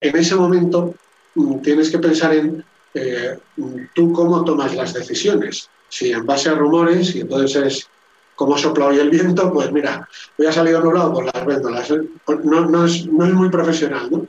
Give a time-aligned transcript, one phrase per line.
[0.00, 0.94] en ese momento
[1.34, 2.64] mm, tienes que pensar en
[2.94, 3.38] eh,
[3.94, 5.68] tú cómo tomas las decisiones.
[5.88, 7.88] Si en base a rumores, y entonces es
[8.34, 10.08] como sopla hoy el viento, pues mira,
[10.38, 11.70] voy a salir nublado, pues las vendo.
[12.44, 14.26] no, no, es, no, es, muy profesional, ¿no?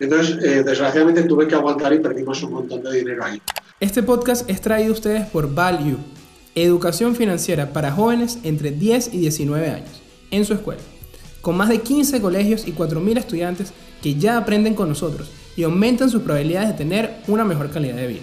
[0.00, 3.40] Entonces, eh, desgraciadamente tuve que aguantar y perdimos un montón de dinero ahí.
[3.78, 5.98] Este podcast es traído a ustedes por Value,
[6.56, 10.02] educación financiera para jóvenes entre 10 y 19 años,
[10.32, 10.80] en su escuela,
[11.40, 13.72] con más de 15 colegios y 4.000 estudiantes
[14.02, 18.06] que ya aprenden con nosotros y aumentan sus probabilidades de tener una mejor calidad de
[18.08, 18.22] vida.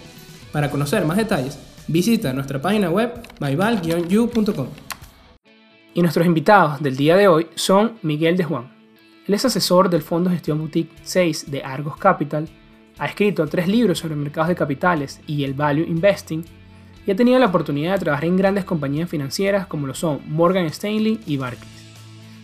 [0.52, 4.68] Para conocer más detalles, visita nuestra página web myval-you.com.
[5.94, 8.72] Y nuestros invitados del día de hoy son Miguel de Juan.
[9.28, 12.48] Él es asesor del Fondo Gestión Boutique 6 de Argos Capital,
[12.98, 16.44] ha escrito tres libros sobre mercados de capitales y el value investing,
[17.06, 20.66] y ha tenido la oportunidad de trabajar en grandes compañías financieras como lo son Morgan
[20.66, 21.80] Stanley y Barclays.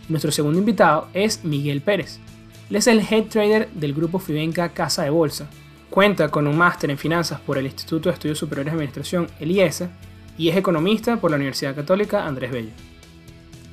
[0.07, 2.19] Nuestro segundo invitado es Miguel Pérez.
[2.69, 5.47] Él es el head trader del grupo Fibenca Casa de Bolsa.
[5.91, 9.51] Cuenta con un máster en finanzas por el Instituto de Estudios Superiores de Administración, el
[9.51, 9.91] IESA,
[10.35, 12.71] y es economista por la Universidad Católica Andrés Bello.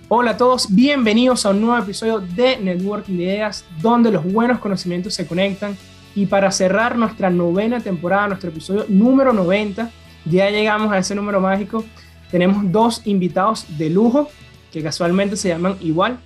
[0.08, 4.58] Hola a todos, bienvenidos a un nuevo episodio de Networking de Ideas, donde los buenos
[4.58, 5.74] conocimientos se conectan.
[6.14, 9.90] Y para cerrar nuestra novena temporada, nuestro episodio número 90,
[10.26, 11.82] ya llegamos a ese número mágico.
[12.30, 14.28] Tenemos dos invitados de lujo
[14.70, 16.18] que casualmente se llaman igual.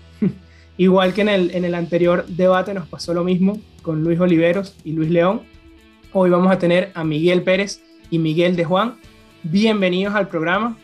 [0.77, 4.77] Igual que en el, en el anterior debate nos pasó lo mismo con Luis Oliveros
[4.85, 5.43] y Luis León.
[6.13, 8.99] Hoy vamos a tener a Miguel Pérez y Miguel de Juan.
[9.43, 10.77] Bienvenidos al programa.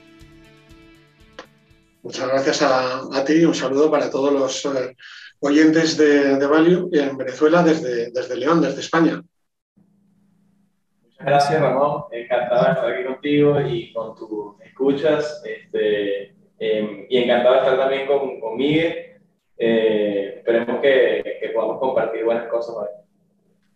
[2.03, 4.97] Muchas gracias a, ti y un saludo para todos los eh,
[5.41, 9.23] oyentes de, de Value en Venezuela desde, desde León, desde España.
[11.03, 12.05] Muchas gracias, Ramón.
[12.11, 15.43] Encantado de estar aquí contigo y con tus escuchas.
[15.45, 19.12] Este, em, y encantado de estar también con, con Miguel.
[19.57, 22.89] Eh, esperemos que, que podamos compartir buenas cosas hoy.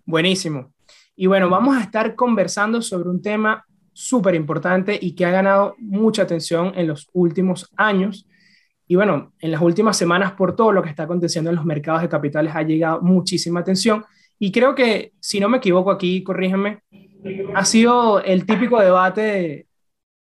[0.04, 0.72] Buenísimo.
[1.16, 5.74] Y bueno, vamos a estar conversando sobre un tema súper importante y que ha ganado
[5.78, 8.28] mucha atención en los últimos años.
[8.86, 12.02] Y bueno, en las últimas semanas, por todo lo que está aconteciendo en los mercados
[12.02, 14.04] de capitales, ha llegado muchísima atención.
[14.38, 16.80] Y creo que, si no me equivoco aquí, corrígeme,
[17.54, 19.66] ha sido el típico debate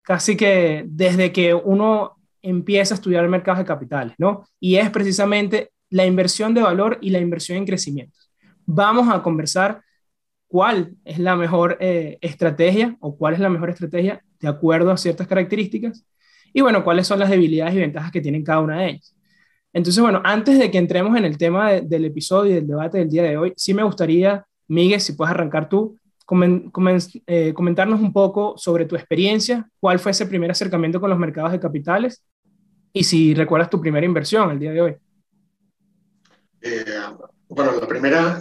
[0.01, 4.45] casi que desde que uno empieza a estudiar mercados de capitales, ¿no?
[4.59, 8.17] Y es precisamente la inversión de valor y la inversión en crecimiento.
[8.65, 9.81] Vamos a conversar
[10.47, 14.97] cuál es la mejor eh, estrategia o cuál es la mejor estrategia de acuerdo a
[14.97, 16.05] ciertas características
[16.53, 19.15] y bueno, cuáles son las debilidades y ventajas que tienen cada una de ellas.
[19.73, 23.09] Entonces, bueno, antes de que entremos en el tema del episodio y del debate del
[23.09, 25.97] día de hoy, sí me gustaría, Miguel, si puedes arrancar tú,
[27.27, 31.51] eh, comentarnos un poco sobre tu experiencia, cuál fue ese primer acercamiento con los mercados
[31.51, 32.23] de capitales
[32.93, 34.97] y si recuerdas tu primera inversión el día de hoy.
[36.61, 36.85] Eh,
[37.49, 38.39] bueno, la primera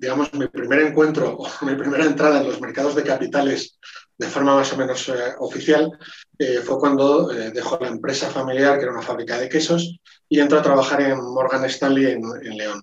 [0.00, 3.78] digamos, mi primer encuentro o mi primera entrada en los mercados de capitales
[4.16, 5.90] de forma más o menos eh, oficial
[6.38, 10.40] eh, fue cuando eh, dejó la empresa familiar, que era una fábrica de quesos, y
[10.40, 12.82] entró a trabajar en Morgan Stanley en, León.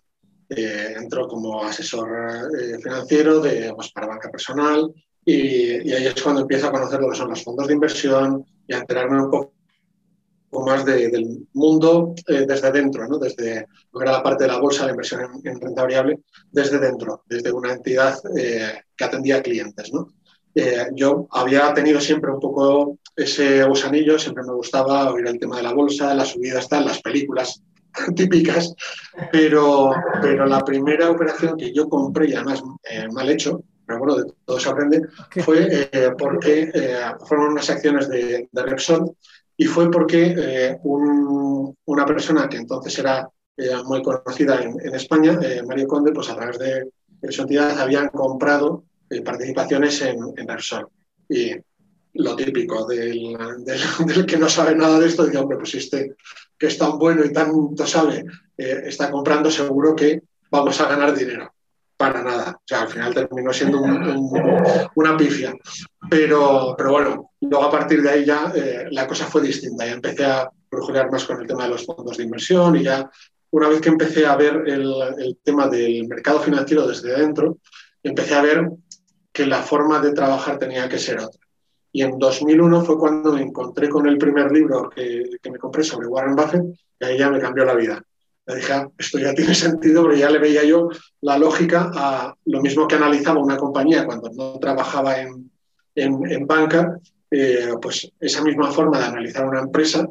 [0.50, 2.10] entró como asesor
[2.82, 4.92] financiero de, pues, para banca personal
[5.26, 8.46] y, y, ahí es cuando empiezo a conocer lo que son los fondos de inversión
[8.68, 9.54] y a enterarme un poco
[10.52, 13.18] más del mundo eh, desde dentro, ¿no?
[13.18, 16.20] desde lo que era la parte de la bolsa, la inversión en, renta variable,
[16.52, 19.92] desde dentro, desde una entidad eh, que atendía a clientes.
[19.94, 20.08] ¿no?
[20.56, 25.58] Eh, yo había tenido siempre un poco ese gusanillo, siempre me gustaba oír el tema
[25.58, 27.62] de la bolsa, las subidas, tal, las películas
[28.16, 28.74] típicas,
[29.32, 29.92] pero,
[30.22, 32.64] pero la primera operación que yo compré, y además
[33.12, 35.02] mal hecho, pero bueno, de todo se aprende,
[35.46, 36.72] fue porque
[37.26, 39.16] fueron unas acciones de, de Repsol
[39.58, 45.64] y fue porque eh, una persona que entonces era eh, muy conocida en, España, eh,
[45.64, 46.92] Mario Conde, pues a través de,
[47.32, 48.84] su entidad habían comprado
[49.26, 50.48] participaciones en, en.
[51.30, 51.56] Y
[52.14, 53.36] lo típico del,
[54.06, 56.16] del, que no sabe nada de esto, dice, hombre, pues este
[56.58, 58.26] que es tan bueno y tanto sabe,
[58.58, 61.52] está comprando, seguro que vamos a ganar dinero
[61.98, 62.52] para nada.
[62.52, 63.82] O sea, al final terminó siendo
[64.96, 65.54] una pifia.
[66.10, 69.86] Pero, pero bueno, luego a partir de ahí ya eh, la cosa fue distinta.
[69.86, 73.10] Ya empecé a brujulear más con el tema de los fondos de inversión y ya
[73.52, 77.58] una vez que empecé a ver el, el tema del mercado financiero desde dentro,
[78.04, 78.70] empecé a ver
[79.32, 81.42] que la forma de trabajar tenía que ser otra.
[81.92, 85.84] Y en 2001 fue cuando me encontré con el primer libro que, que me compré
[85.84, 86.64] sobre Warren Buffett
[87.00, 88.04] y ahí ya me cambió la vida.
[88.48, 90.90] Le dije, ah, esto ya tiene sentido, porque ya le veía yo
[91.22, 95.52] la lógica a lo mismo que analizaba una compañía cuando no trabajaba en,
[95.96, 96.98] en, banca,
[97.30, 100.08] eh, pues esa misma forma de analizar una empresa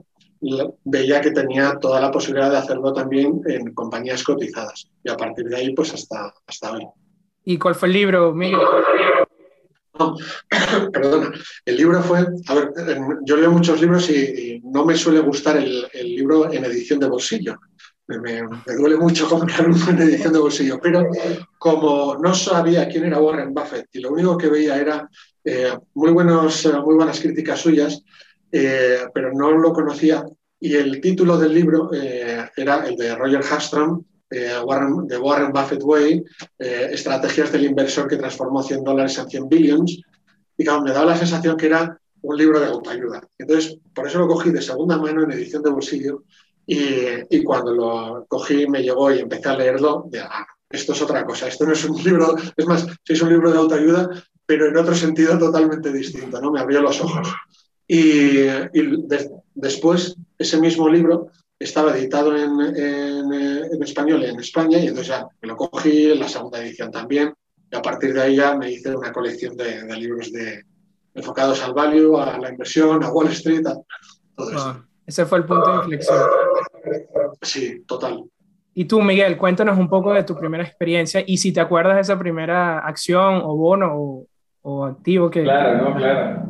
[0.85, 4.89] veía que tenía toda la posibilidad de hacerlo también en compañías cotizadas.
[5.03, 6.87] Y a partir de ahí, pues hasta, hasta hoy.
[7.45, 8.61] ¿Y cuál fue el libro, Miguel?
[10.93, 11.33] perdona,
[11.65, 12.73] el libro fue, a ver,
[13.25, 17.57] yo leo muchos libros y, no me suele gustar el, libro en edición de bolsillo.
[18.09, 18.43] Me,
[18.77, 21.09] duele mucho comprar en edición de bolsillo, pero
[21.59, 25.09] como no sabía quién era Warren Buffett y lo único que veía era
[25.45, 28.03] eh, muy, buenos, muy buenas críticas suyas,
[28.53, 30.25] eh, pero no lo conocía,
[30.61, 35.53] y el título del libro eh, era el de Roger Hastrom, eh, Warren, The Warren
[35.53, 36.25] Buffett Way,
[36.59, 40.01] eh, Estrategias del inversor que transformó 100 dólares en 100 billions.
[40.57, 43.23] Y claro, me daba la sensación que era un libro de autoayuda.
[43.39, 46.25] Entonces, por eso lo cogí de segunda mano en edición de bolsillo.
[46.67, 51.25] Y, cuando lo cogí, me llegó y empecé a leerlo, de, ah, esto es otra
[51.25, 54.11] cosa, esto no es un libro, es más, sí es un libro de autoayuda,
[54.45, 56.51] pero en otro sentido totalmente distinto, ¿no?
[56.51, 57.29] Me abrió los ojos.
[57.87, 58.47] Y,
[59.55, 61.29] después, ese mismo libro
[61.59, 66.29] estaba editado en, en, español en España y entonces ya me lo cogí en la
[66.29, 67.33] segunda edición también
[67.71, 70.65] y a partir de ahí ya me hice una colección de, libros de,
[71.15, 73.63] enfocados al value, a la inversión, a Wall Street,
[74.35, 74.59] todo eso.
[74.59, 76.19] Ah, ese fue el punto de inflexión.
[77.43, 78.25] Sí, total.
[78.75, 82.03] Y tú, Miguel, cuéntanos un poco de tu primera experiencia y si te acuerdas de
[82.03, 84.27] esa primera acción o bono o,
[84.63, 85.45] o activo que...
[85.45, 86.43] Claro, no, claro.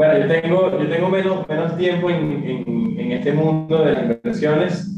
[0.00, 4.90] Bueno, yo tengo, yo tengo menos, menos tiempo en, en, este mundo de las inversiones.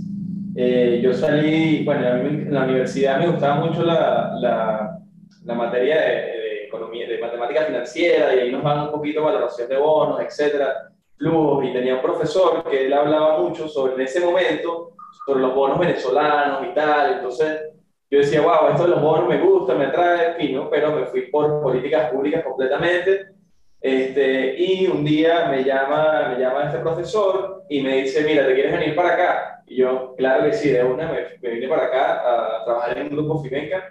[0.54, 4.98] Eh, yo salí, bueno, en la universidad me gustaba mucho la, la,
[5.44, 9.76] la materia de, economía, de matemática financiera, y ahí nos van un poquito valoración de
[9.76, 10.91] bonos, etcétera,
[11.62, 14.92] y tenía un profesor que él hablaba mucho sobre, en ese momento,
[15.24, 17.60] sobre los bonos venezolanos y tal, entonces
[18.10, 21.06] yo decía, wow, esto de los bonos me gusta, me atrae, en fin, pero me
[21.06, 23.26] fui por políticas públicas completamente,
[23.80, 28.54] este, y un día me llama, me llama este profesor y me dice, mira, ¿te
[28.54, 29.62] quieres venir para acá?
[29.66, 33.10] Y yo, claro que sí, de una me, vine para acá a trabajar en un
[33.10, 33.90] grupo Fimenca.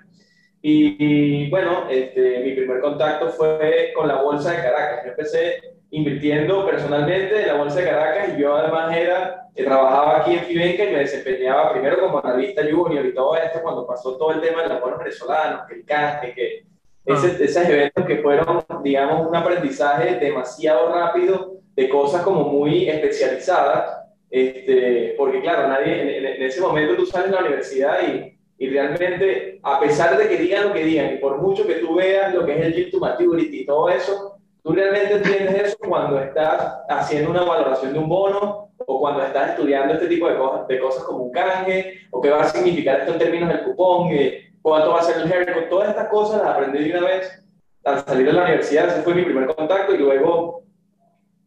[0.62, 5.02] Y, bueno, este, mi primer contacto fue con la Bolsa de Caracas.
[5.04, 10.20] Yo empecé invirtiendo personalmente en la Bolsa de Caracas y yo además era, que trabajaba
[10.20, 14.18] aquí en Fimenca y me desempeñaba primero como analista junior y todo esto cuando pasó
[14.18, 16.64] todo el tema de los bonos venezolanos, que el canje, que
[17.06, 17.38] ese, ah.
[17.44, 23.98] esos eventos que fueron, digamos, un aprendizaje demasiado rápido de cosas como muy especializadas,
[24.30, 29.60] este, porque claro, nadie, en, ese momento tú sales de la universidad y, y, realmente,
[29.62, 32.46] a pesar de que digan lo que digan, y por mucho que tú veas lo
[32.46, 34.31] que es el Yield to Maturity y todo eso,
[34.64, 39.52] tú realmente entiendes eso cuando estás haciendo una valoración de un bono o cuando estás
[39.52, 43.00] estudiando este tipo de cosas, de cosas como un canje, o qué va a significar
[43.00, 46.42] esto en términos del cupón, eh, cuánto va a ser el haircut, todas estas cosas
[46.42, 47.38] las aprendí de una vez.
[47.84, 50.64] Al salir de la universidad, ese fue mi primer contacto y luego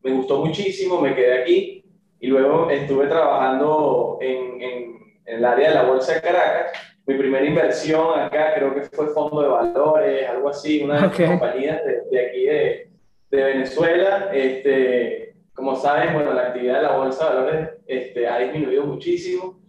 [0.02, 1.84] me gustó muchísimo, me quedé aquí
[2.18, 4.94] y luego estuve trabajando en, en,
[5.26, 6.72] el área de la Bolsa de Caracas.
[7.06, 11.30] Mi primera inversión acá creo que fue Fondo de Valores, algo así, una de las
[11.30, 12.90] compañías de, aquí de,
[13.36, 14.30] de, Venezuela.
[14.32, 19.64] Este, como saben, bueno, la actividad de la Bolsa de Valores este, ha disminuido muchísimo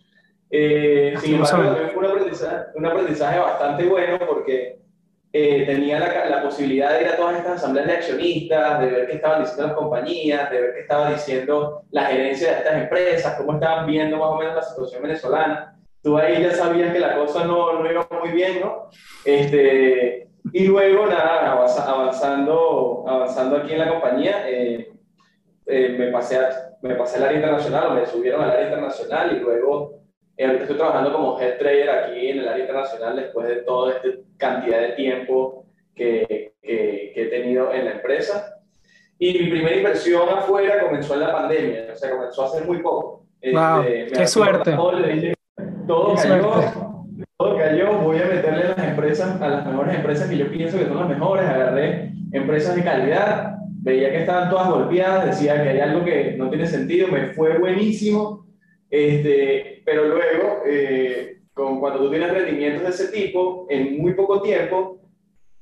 [0.49, 4.79] eh, sin embargo, fue un aprendizaje, un aprendizaje bastante bueno porque
[5.33, 9.07] eh, tenía la, la, posibilidad de ir a todas estas asambleas de accionistas, de ver
[9.07, 13.35] qué estaban diciendo las compañías, de ver qué estaba diciendo la gerencia de estas empresas,
[13.35, 15.77] cómo estaban viendo más o menos la situación venezolana.
[16.01, 18.89] Tú ahí ya sabías que la cosa no, no iba muy bien, ¿no?
[19.25, 20.24] Este,
[20.57, 24.89] y luego, nada, avanzando, avanzando aquí en la compañía, eh,
[25.65, 26.39] eh, me, pasé
[26.81, 29.99] me pasé al área internacional, me subieron al área internacional y luego
[30.37, 33.95] eh, ahorita estoy trabajando como head trader aquí en el área internacional después de toda
[33.95, 34.07] esta
[34.37, 38.55] cantidad de tiempo que, que, he tenido en la empresa.
[39.19, 43.25] Y mi primera inversión afuera comenzó en la pandemia, o sea, comenzó hace muy poco.
[43.43, 44.71] Wow, este, ¡Qué suerte!
[44.71, 46.51] Todo, cayó,
[47.35, 48.84] todo cayó, voy a meterle a las
[49.19, 51.45] empresas, a las mejores empresas que yo pienso que son las mejores.
[51.45, 56.49] Agarré empresas de calidad, veía que estaban todas golpeadas, decía que hay algo que no
[56.49, 58.45] tiene sentido, me fue buenísimo
[58.89, 64.41] este, pero luego, eh, con, cuando tú tienes rendimientos de ese tipo, en muy poco
[64.41, 65.01] tiempo,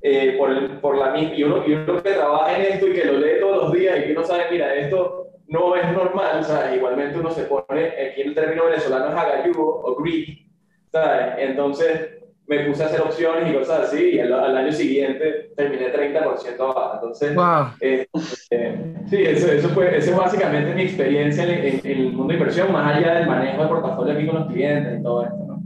[0.00, 3.18] eh, por, por la y uno, y uno que trabaja en esto y que lo
[3.18, 6.74] lee todos los días y que uno sabe, mira, esto no es normal, o sea,
[6.76, 10.46] igualmente uno se pone, aquí el término venezolano es agallugo o greedy,
[10.92, 11.34] ¿sabes?
[11.38, 16.60] Entonces, me puse a hacer opciones y cosas así, y al, año siguiente terminé 30%
[16.60, 16.94] abajo.
[16.94, 17.36] Entonces,
[17.80, 18.06] eh,
[18.50, 22.70] eh, sí, eso, eso, fue, eso es básicamente mi experiencia en, el mundo de inversión,
[22.70, 25.36] más allá del manejo de portafolio aquí con los clientes y todo esto.
[25.46, 25.62] ¿no?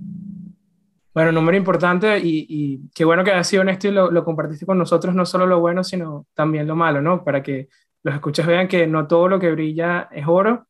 [1.13, 4.65] Bueno, número importante y, y, qué bueno que has sido honesto y lo, lo, compartiste
[4.65, 7.25] con nosotros, no solo lo bueno, sino también lo malo, ¿no?
[7.25, 7.69] Para que
[8.05, 10.69] los escuchas vean que no todo lo que brilla es oro,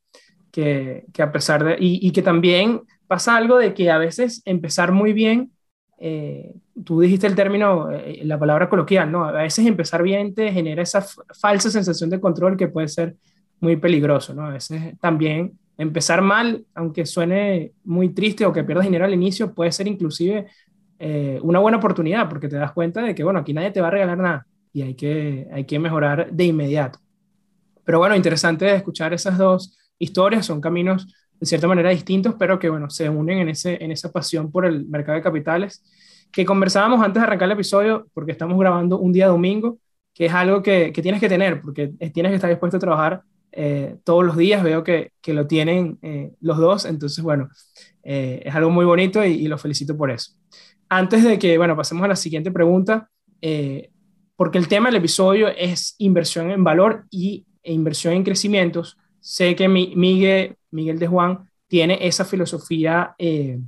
[0.51, 1.77] que, que a pesar de...
[1.79, 5.53] Y, y que también pasa algo de que a veces empezar muy bien
[6.01, 9.25] eh, tú dijiste el término, eh, la palabra coloquial, ¿no?
[9.25, 13.17] A veces empezar bien te genera esa falsa sensación de control que puede ser
[13.61, 14.47] muy peligroso, ¿no?
[14.47, 19.53] A veces también empezar mal, aunque suene muy triste o que pierdas dinero al inicio,
[19.55, 20.47] puede ser inclusive
[21.01, 23.89] eh, una buena oportunidad porque te das cuenta de que, bueno, aquí nadie te va
[23.89, 27.01] a regalar nada y hay que, hay que mejorar de inmediato.
[27.85, 31.07] Pero bueno, interesante escuchar esas dos historias, son caminos
[31.41, 34.67] de cierta manera distintos, pero que bueno, se unen en, ese, en esa pasión por
[34.67, 35.83] el mercado de capitales,
[36.33, 39.79] que conversábamos antes de arrancar el episodio, porque estamos grabando un día domingo,
[40.15, 43.23] que es algo que, que tienes que tener, porque tienes que estar dispuesto a trabajar
[43.53, 47.49] eh, todos los días, veo que, que lo tienen eh, los dos, entonces bueno,
[48.03, 50.33] eh, es algo muy bonito y, y, felicito por eso.
[50.89, 53.11] Antes de que, bueno, pasemos a la siguiente pregunta,
[54.37, 59.55] porque el tema del episodio es inversión en valor y e inversión en crecimientos, sé
[59.55, 63.59] que Miguel, Miguel de Juan tiene esa filosofía eh,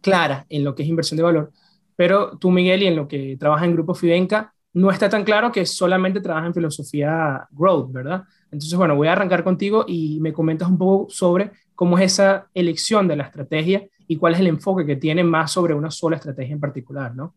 [0.00, 1.52] clara en lo que es inversión de valor,
[1.96, 5.50] pero tú, Miguel, y en lo que trabaja en Grupo Fidenca, no está tan claro
[5.50, 8.22] que solamente trabaja en filosofía growth, ¿verdad?
[8.44, 12.48] Entonces, bueno, voy a arrancar contigo y me comentas un poco sobre cómo es esa
[12.54, 16.16] elección de la estrategia y cuál es el enfoque que tiene más sobre una sola
[16.16, 17.34] estrategia en particular, ¿no?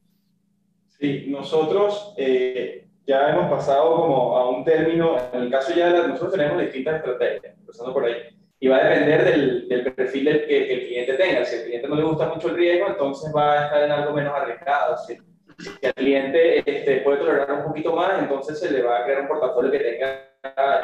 [0.99, 6.07] Sí, nosotros eh, ya hemos pasado como a un término, en el caso ya de
[6.07, 8.15] nosotros tenemos distintas estrategias, empezando por ahí,
[8.63, 11.43] y va a depender del, del perfil del, que, el cliente tenga.
[11.43, 14.13] Si al cliente no le gusta mucho el riesgo, entonces va a estar en algo
[14.13, 14.95] menos arriesgado.
[14.99, 15.17] Si,
[15.57, 19.21] si al cliente este, puede tolerar un poquito más, entonces se le va a crear
[19.21, 20.31] un portafolio que tenga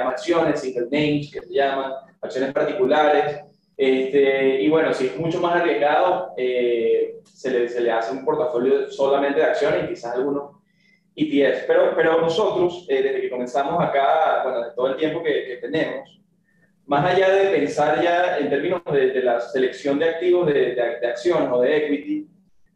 [0.10, 3.41] acciones, single names, que se llaman, acciones particulares.
[3.77, 8.25] Este, y bueno, si es mucho más arriesgado, eh, se, le, se le hace un
[8.25, 10.57] portafolio solamente de acciones y quizás algunos
[11.15, 11.65] ETFs.
[11.67, 15.57] Pero, pero nosotros, eh, desde que comenzamos acá, bueno, de todo el tiempo que, que,
[15.57, 16.17] tenemos,
[16.88, 21.00] más allá de pensar ya en términos de, de la selección de activos de, de,
[21.01, 22.27] de, acción o de equity,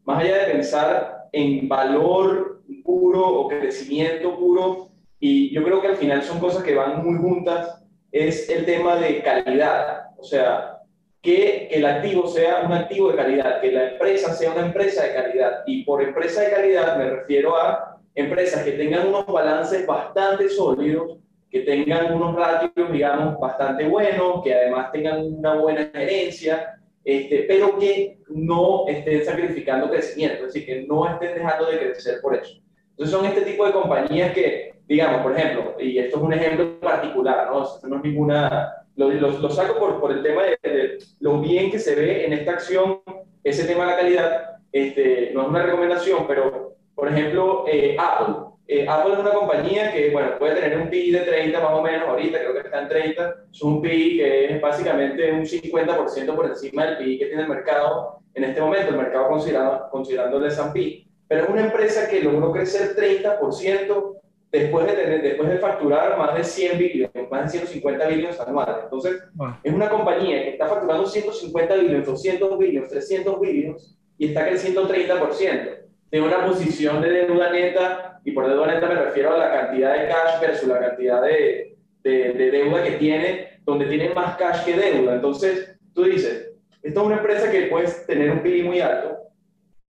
[0.04, 4.90] más allá de pensar en valor puro o crecimiento puro,
[5.20, 8.98] y yo creo que al final son cosas que van muy juntas, es el tema
[8.98, 10.10] de calidad.
[10.18, 10.80] O sea,
[11.22, 15.14] que el activo sea un activo de calidad, que la empresa sea una empresa de
[15.14, 15.64] calidad.
[15.68, 21.20] Y por empresa de calidad me refiero a empresas que tengan unos balances bastante sólidos,
[21.52, 27.78] que tengan unos ratios, digamos, bastante buenos, que además tengan una buena gerencia, este, pero
[27.78, 32.62] que no estén sacrificando crecimiento, es decir, que no estén dejando de crecer por eso.
[32.92, 36.80] Entonces son este tipo de compañías que, digamos, por ejemplo, y esto es un ejemplo
[36.80, 37.64] particular, ¿no?
[37.64, 38.78] Esto no es ninguna...
[38.96, 42.34] Lo, lo, saco por, por, el tema de, de, lo bien que se ve en
[42.34, 43.00] esta acción,
[43.44, 48.51] ese tema de la calidad, este, no es una recomendación, pero por ejemplo, eh, Apple.
[48.74, 51.82] Eh, Apple es una compañía que, bueno, puede tener un PI de 30 más o
[51.82, 56.34] menos, ahorita creo que está en 30, es un PI que es básicamente un 50%
[56.34, 60.38] por encima del PI que tiene el mercado en este momento, el mercado considerando, considerando
[60.38, 61.06] el S&P.
[61.28, 64.16] Pero es una empresa que logró crecer 30%
[64.54, 68.86] después de, tener, después de facturar más de 100 billones, más de 150 billones anuales.
[68.86, 69.22] Entonces,
[69.64, 74.88] es una compañía que está facturando 150 billones, 200 billones, 300 billones y está creciendo
[74.88, 75.81] 30%
[76.12, 79.94] de una posición de deuda neta, y por deuda neta me refiero a la cantidad
[79.94, 84.66] de cash versus la cantidad de, de, de deuda que tiene, donde tiene más cash
[84.66, 85.16] que deuda.
[85.16, 86.52] Entonces, tú dices,
[86.84, 89.18] esta es una empresa que puede tener un PIB muy alto,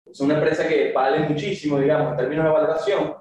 [0.06, 3.14] es una empresa que vale muchísimo, digamos, en términos de valoración,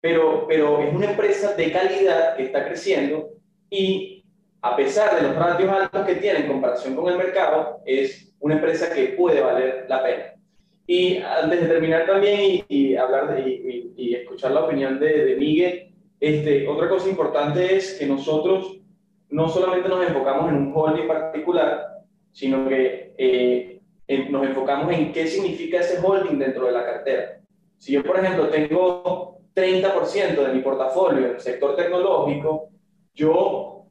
[0.00, 3.30] pero, pero es una empresa de calidad que está creciendo
[3.68, 4.24] y
[4.62, 8.54] a pesar de los ratios altos que tiene en comparación con el mercado, es una
[8.54, 10.37] empresa que puede valer la pena.
[10.90, 15.26] Y antes de terminar también y, y hablar de, y, y, escuchar la opinión de,
[15.26, 18.80] de, Miguel, este, otra cosa importante es que nosotros
[19.28, 25.12] no solamente nos enfocamos en un holding particular, sino que eh, en, nos enfocamos en
[25.12, 27.38] qué significa ese holding dentro de la cartera.
[27.76, 32.70] Si yo, por ejemplo, tengo 30% de mi portafolio en el sector tecnológico,
[33.14, 33.84] yo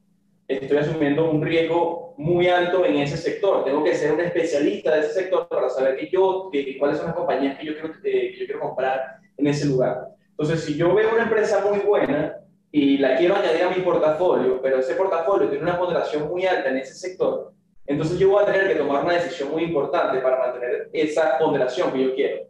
[0.48, 3.64] estoy asumiendo un riesgo muy alto en ese sector.
[3.64, 7.06] Tengo que ser un especialista de ese sector para saber que yo, que, cuáles son
[7.06, 10.08] las compañías que yo, quiero, eh, que yo quiero comprar en ese lugar.
[10.30, 12.36] Entonces, si yo veo una empresa muy buena
[12.72, 16.70] y la quiero añadir a mi portafolio, pero ese portafolio tiene una ponderación muy alta
[16.70, 17.52] en ese sector,
[17.86, 21.92] entonces yo voy a tener que tomar una decisión muy importante para mantener esa ponderación
[21.92, 22.48] que yo quiero.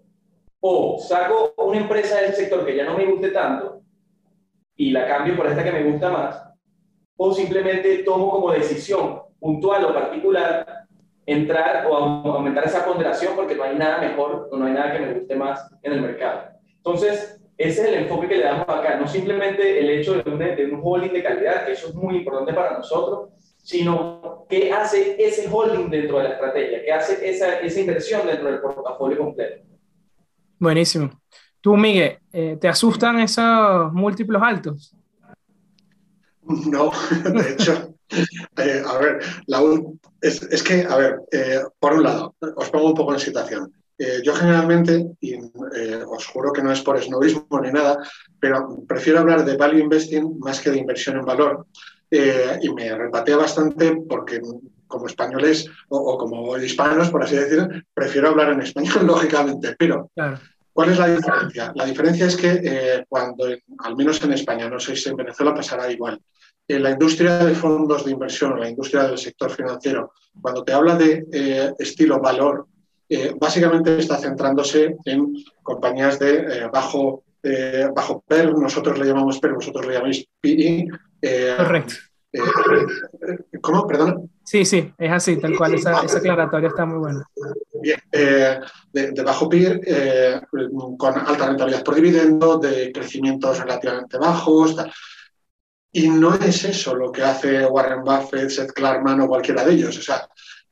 [0.61, 3.83] O saco una empresa de ese sector que ya no me guste tanto
[4.77, 6.43] y la cambio por esta que me gusta más,
[7.17, 10.87] o simplemente tomo como decisión puntual o particular
[11.27, 15.01] entrar o aumentar esa ponderación porque no hay nada mejor o no hay nada que
[15.01, 16.45] me guste más en el mercado.
[16.77, 20.39] Entonces, ese es el enfoque que le damos acá, no simplemente el hecho de un,
[20.39, 25.23] de un holding de calidad, que eso es muy importante para nosotros, sino qué hace
[25.23, 29.67] ese holding dentro de la estrategia, qué hace esa, esa inversión dentro del portafolio completo.
[30.59, 31.11] Buenísimo.
[31.61, 34.97] Tú, Miguel, eh, ¿te asustan esos múltiplos altos?
[36.43, 36.91] No,
[37.35, 37.95] de hecho,
[38.57, 39.21] eh, a ver,
[40.21, 43.73] es, que, a ver, eh, por un lado, os pongo un poco en situación.
[44.23, 47.99] yo generalmente, y os juro que no es por snobismo ni nada,
[48.39, 51.67] pero prefiero hablar de value investing más que de inversión en valor.
[52.11, 54.41] y me repatea bastante porque
[54.89, 59.77] como españoles o, como hispanos, por así decirlo, prefiero hablar en español, lógicamente.
[59.79, 60.11] Pero,
[60.73, 61.73] ¿cuál es la diferencia?
[61.77, 63.47] La diferencia es que eh, cuando,
[63.79, 66.21] al menos en España, no sé si en Venezuela pasará igual,
[66.69, 70.73] en la industria de fondos de inversión o la industria del sector financiero, cuando te
[70.73, 72.67] habla de eh, estilo valor,
[73.09, 77.25] eh, básicamente está centrándose en compañías de bajo,
[77.95, 80.89] bajo PER, nosotros le llamamos PER, vosotros le llamáis PI.
[81.57, 81.95] Correcto.
[83.61, 83.87] ¿Cómo?
[83.87, 84.31] Perdón.
[84.45, 87.27] Sí, sí, es así, tal cual, esa, esa aclaratoria está muy buena.
[87.83, 88.59] Bien, eh,
[88.93, 90.41] de, bajo PIR, eh,
[90.97, 94.77] con alta rentabilidad por dividendo, de crecimientos relativamente bajos.
[95.93, 99.99] Y no es eso lo que hace Warren Buffett, Seth Klarman o cualquiera de ellos.
[99.99, 100.29] O sea,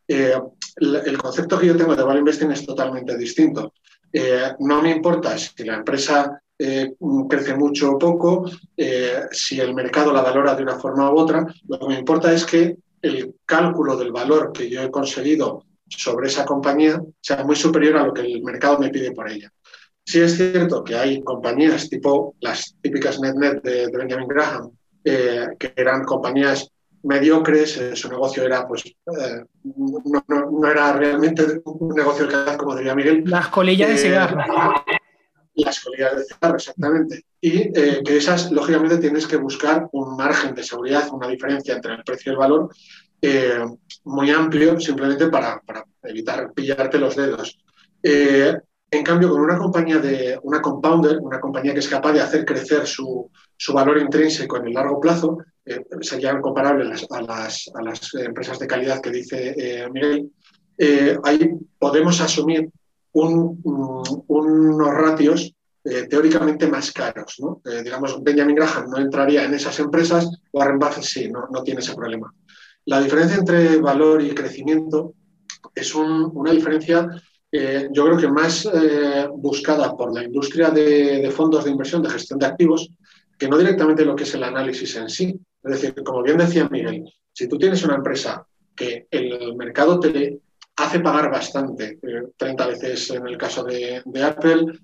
[0.06, 0.38] eh,
[0.76, 3.72] el, concepto que yo tengo de value investing es totalmente distinto.
[4.60, 8.50] no me importa si la empresa crece mucho o poco,
[9.30, 12.44] si el mercado la valora de una forma u otra, lo que me importa es
[12.44, 17.96] que el cálculo del valor que yo he conseguido sobre esa compañía sea muy superior
[17.96, 19.52] a lo que el mercado me pide por ella.
[20.04, 24.70] Sí es cierto que hay compañías tipo las típicas NetNet de, Benjamin Graham,
[25.08, 26.68] eh, que eran compañías
[27.04, 32.92] mediocres, eh, su negocio era, pues, eh, no, era realmente un negocio de como diría
[32.96, 33.22] Miguel.
[33.24, 34.36] Las colillas de cigarro.
[35.54, 37.24] Las colillas de cigarro, exactamente.
[37.40, 42.02] Y que esas, lógicamente, tienes que buscar un margen de seguridad, una diferencia entre el
[42.02, 42.74] precio y el valor,
[44.02, 45.62] muy amplio simplemente para,
[46.02, 47.56] evitar pillarte los dedos.
[48.90, 52.20] Eh, en cambio, con una compañía de una compounder, una compañía que es capaz de
[52.20, 53.30] hacer crecer su,
[53.72, 57.70] valor intrínseco en el largo plazo, eh, serían comparables a las,
[58.14, 60.30] empresas de calidad que dice Miguel,
[61.24, 62.70] ahí podemos asumir
[63.12, 65.52] unos ratios
[66.10, 67.36] teóricamente más caros.
[67.82, 71.94] digamos, Benjamin Graham no entraría en esas empresas, Warren Buffett sí, no, no tiene ese
[71.94, 72.32] problema.
[72.86, 75.14] La diferencia entre valor y crecimiento
[75.74, 77.08] es una diferencia,
[77.52, 82.10] eh, yo creo que más eh, buscada por la industria de, fondos de inversión, de
[82.10, 82.90] gestión de activos,
[83.38, 85.38] que no directamente lo que es el análisis en sí.
[85.62, 90.40] Es decir, como bien decía Miguel, si tú tienes una empresa que el mercado te
[90.76, 91.98] hace pagar bastante,
[92.36, 94.78] 30 eh, veces en el caso de, Apple,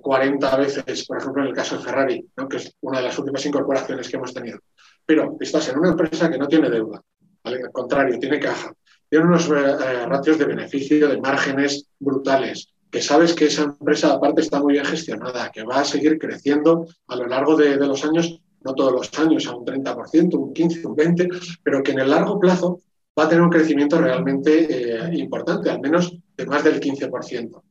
[0.00, 3.44] 40 veces, por ejemplo, en el caso de Ferrari, que es una de las últimas
[3.46, 4.58] incorporaciones que hemos tenido.
[5.06, 7.00] Pero estás en una empresa que no tiene deuda,
[7.44, 8.72] al contrario, tiene caja.
[9.10, 14.42] Tiene unos eh, ratios de beneficio, de márgenes brutales, que sabes que esa empresa aparte
[14.42, 18.40] está muy bien gestionada, que va a seguir creciendo a lo largo de, los años,
[18.62, 22.10] no todos los años, a un 30%, un 15%, un 20%, pero que en el
[22.10, 22.80] largo plazo
[23.18, 27.62] va a tener un crecimiento realmente eh, importante, al menos de más del 15%.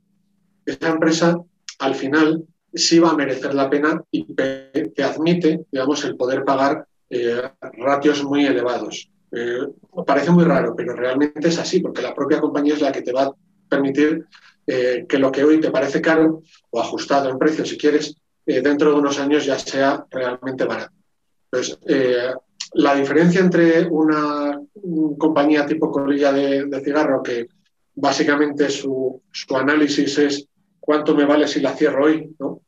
[0.65, 1.37] Esa empresa,
[1.79, 6.85] al final, sí va a merecer la pena y te admite, digamos, el poder pagar
[7.09, 7.41] eh,
[7.77, 9.09] ratios muy elevados.
[9.31, 9.67] Eh,
[10.05, 13.11] parece muy raro, pero realmente es así, porque la propia compañía es la que te
[13.11, 13.33] va a
[13.67, 14.25] permitir
[14.65, 18.61] eh, que lo que hoy te parece caro o ajustado en precio, si quieres, eh,
[18.61, 20.93] dentro de unos años ya sea realmente barato.
[21.51, 21.79] Entonces,
[22.73, 24.59] la diferencia entre una,
[25.17, 27.47] compañía tipo colilla de, cigarro, que
[27.95, 30.47] básicamente su, su, análisis es
[30.79, 32.61] cuánto me vale si la cierro hoy, ¿no?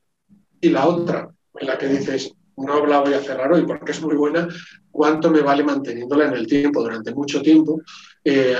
[0.61, 4.01] y la otra, en la que dices, no la voy a cerrar hoy porque es
[4.01, 4.47] muy buena,
[4.91, 7.81] cuánto me vale manteniéndola en el tiempo durante mucho tiempo.
[8.23, 8.57] Eh,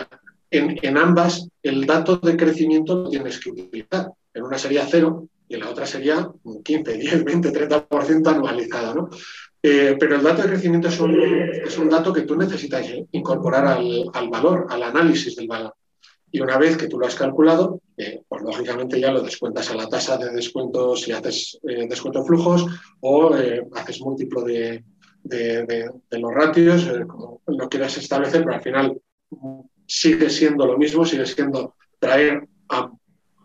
[0.51, 4.11] en, ambas, el dato de crecimiento lo tienes que utilizar.
[4.33, 8.95] En una sería cero y en la otra sería un 15, 10, 20, 30% anualizado.
[8.95, 9.09] ¿no?
[9.61, 13.67] Eh, pero el dato de crecimiento es un, es un dato que tú necesitas incorporar
[13.67, 15.73] al, al valor, al análisis del valor.
[16.31, 19.75] Y una vez que tú lo has calculado, eh, pues lógicamente ya lo descuentas a
[19.75, 22.65] la tasa de descuento si haces eh, descuento flujos
[23.01, 24.83] o eh, haces múltiplo de,
[26.11, 29.01] los ratios, como lo quieras establecer, pero al final
[29.85, 32.91] sigue siendo lo mismo, sigue siendo traer a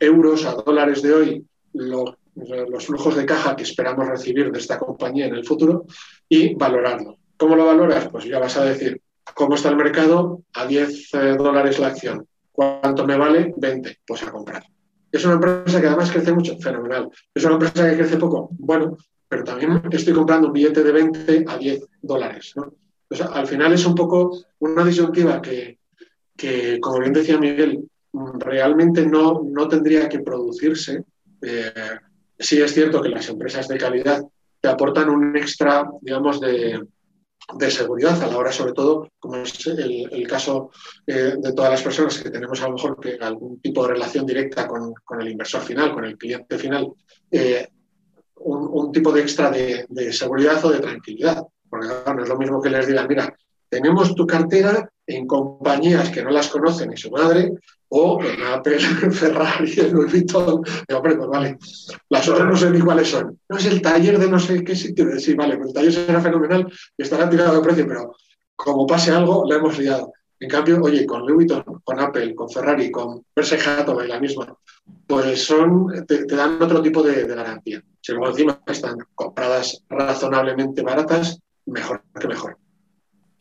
[0.00, 5.26] euros, a dólares de hoy los flujos de caja que esperamos recibir de esta compañía
[5.26, 5.86] en el futuro
[6.28, 7.18] y valorarlo.
[7.36, 8.08] ¿Cómo lo valoras?
[8.08, 9.00] Pues ya vas a decir,
[9.34, 10.42] ¿cómo está el mercado?
[10.52, 13.52] A 10 dólares la acción ¿Cuánto me vale?
[13.56, 14.62] 20, pues a comprar.
[15.10, 17.10] Es una empresa que además crece mucho, fenomenal.
[17.34, 18.96] Es una empresa que crece poco, bueno,
[19.28, 22.54] pero también estoy comprando un billete de 20 a 10 dólares.
[23.32, 25.78] al final es un poco una disyuntiva que,
[26.80, 27.88] como bien decía Miguel,
[28.38, 31.04] realmente no, no tendría que producirse
[32.38, 34.22] sí es cierto que las empresas de calidad
[34.60, 36.82] te aportan un extra, digamos, de,
[37.52, 40.70] de seguridad a la hora, sobre todo, como es el, caso
[41.06, 44.66] eh, de todas las personas que tenemos a lo mejor algún tipo de relación directa
[44.66, 46.92] con, el inversor final, con el cliente final,
[47.30, 47.68] eh,
[48.36, 51.44] un, tipo de extra de, seguridad o de tranquilidad.
[51.68, 53.36] Porque no es lo mismo que les digan, mira,
[53.74, 57.54] tenemos tu cartera en compañías que no las conocen ni su madre,
[57.88, 58.78] o en Apple,
[59.10, 60.62] Ferrari, en Louis Vuitton.
[60.94, 61.58] hombre, pues vale,
[62.08, 63.36] las otras no sé ni cuáles son.
[63.48, 65.18] No es el taller de no sé qué sitio.
[65.18, 68.14] Sí, vale, pues el taller será fenomenal y estará tirado de precio, pero
[68.54, 70.12] como pase algo, lo hemos liado.
[70.38, 74.56] En cambio, oye, con Louis con Apple, con Ferrari, con Verse y la misma,
[75.04, 77.82] pues son, te, dan otro tipo de, de, garantía.
[78.00, 82.56] Si luego encima están compradas razonablemente baratas, mejor que mejor.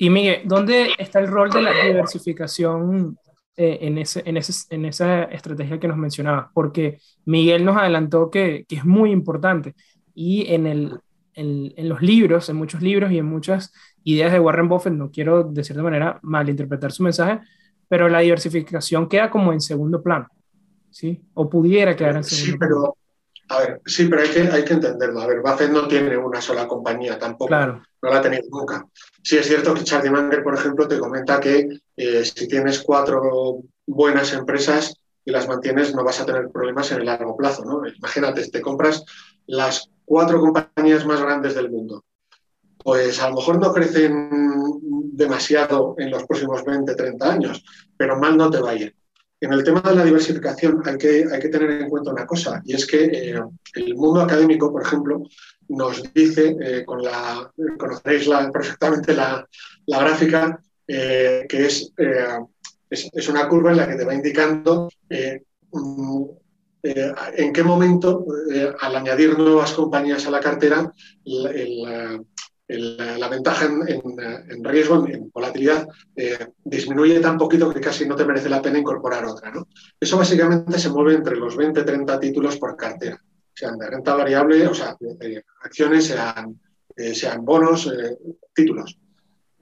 [0.04, 3.18] Y Miguel, ¿dónde está el rol de la diversificación
[3.56, 6.52] eh, en, ese, en, ese, en, esa estrategia que nos mencionaba?
[6.54, 9.76] Porque Miguel nos adelantó que, que es muy importante
[10.13, 11.00] y en, el,
[11.36, 13.72] en, en, los libros, en muchos libros y en muchas
[14.04, 17.39] ideas de Warren Buffett, no quiero de cierta manera malinterpretar su mensaje,
[17.88, 20.28] pero la diversificación queda como en segundo plano,
[20.92, 21.24] ¿sí?
[21.34, 22.98] O pudiera quedar en segundo sí, pero,
[23.48, 25.22] A ver, sí, pero hay que, hay que entenderlo.
[25.22, 27.48] A ver, Buffett no tiene una sola compañía tampoco.
[27.48, 28.86] Claro no la ha tenido nunca.
[29.24, 33.62] Sí es cierto que Charlie Munger, por ejemplo, te comenta que eh, si tienes cuatro
[33.88, 37.64] buenas empresas y las mantienes, no vas a tener problemas en el largo plazo.
[37.64, 37.88] ¿no?
[37.88, 39.06] Imagínate, te compras
[39.48, 42.04] las cuatro compañías más grandes del mundo.
[42.84, 44.30] Pues a lo mejor no crecen
[45.14, 47.64] demasiado en los próximos 20, 30 años,
[47.96, 48.94] pero mal no te va a ir.
[49.40, 52.62] En el tema de la diversificación hay que, hay que tener en cuenta una cosa,
[52.66, 53.42] y es que eh,
[53.76, 55.24] el mundo académico, por ejemplo,
[55.69, 59.47] nos dice, eh, con la, conoceréis perfectamente la,
[59.88, 62.39] gráfica, eh, que eh,
[62.89, 64.89] es, es, una curva en la que te va indicando
[65.71, 66.23] mm,
[66.84, 68.26] en qué momento,
[68.82, 70.91] al añadir nuevas compañías a la cartera,
[72.67, 75.88] la ventaja en, riesgo, en, volatilidad,
[76.65, 79.49] disminuye tan poquito que casi no te merece la pena incorporar otra.
[79.52, 79.65] ¿no?
[79.97, 83.17] Eso básicamente se mueve entre los 20-30 títulos por cartera
[83.54, 84.98] sean de renta variable, o sea,
[85.62, 86.60] acciones, sean,
[86.96, 88.18] eh, bonos, eh,
[88.54, 88.98] títulos.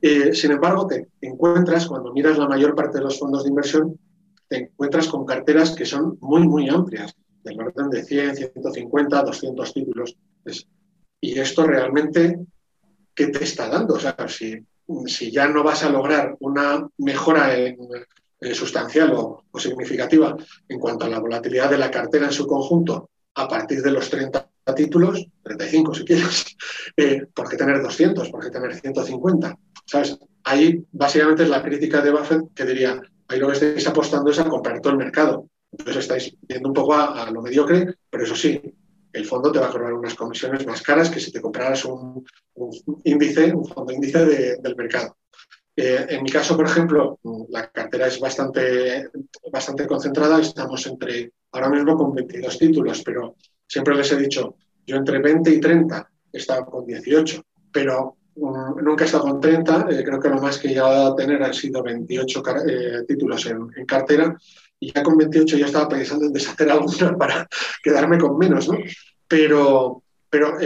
[0.01, 3.99] Eh, sin embargo, te encuentras, cuando miras la mayor parte de los fondos de inversión,
[4.47, 9.73] te encuentras con carteras que son muy, muy amplias, del orden de 100, 150, 200
[9.73, 10.17] títulos.
[11.19, 12.39] y esto realmente,
[13.13, 13.95] ¿qué te está dando?
[13.95, 14.65] O sea, si,
[15.31, 17.49] ya no vas a lograr una mejora
[18.53, 20.35] sustancial o, o significativa
[20.67, 24.09] en cuanto a la volatilidad de la cartera en su conjunto a partir de los
[24.09, 26.57] 30 títulos, 35 si quieres,
[26.97, 28.29] eh, ¿por qué tener 200?
[28.29, 29.57] ¿Por qué tener 150?
[29.85, 30.17] ¿Sabes?
[30.43, 34.39] Ahí básicamente es la crítica de Buffett que diría, ahí lo que estáis apostando es
[34.39, 35.47] a comprar todo el mercado.
[35.71, 38.61] Entonces estáis yendo un poco a, lo mediocre, pero eso sí,
[39.13, 42.25] el fondo te va a cobrar unas comisiones más caras que si te compraras un,
[43.05, 45.17] índice, un fondo índice del mercado.
[45.75, 49.09] Eh, en mi caso, por ejemplo, la cartera es bastante,
[49.51, 50.41] bastante concentrada.
[50.41, 53.35] Estamos entre, ahora mismo con 22 títulos, pero
[53.67, 58.83] siempre les he dicho, yo entre 20 y 30 he estado con 18, pero mm,
[58.83, 59.87] nunca he estado con 30.
[59.89, 63.45] Eh, creo que lo más que he llegado a tener han sido 28 eh, títulos
[63.45, 64.35] en, cartera.
[64.79, 67.47] Y ya con 28 ya estaba pensando en deshacer alguna para
[67.83, 68.77] quedarme con menos, ¿no?
[69.27, 70.57] Pero, pero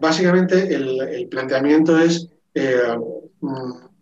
[0.00, 2.28] básicamente el, planteamiento es...
[3.40, 3.92] Mm,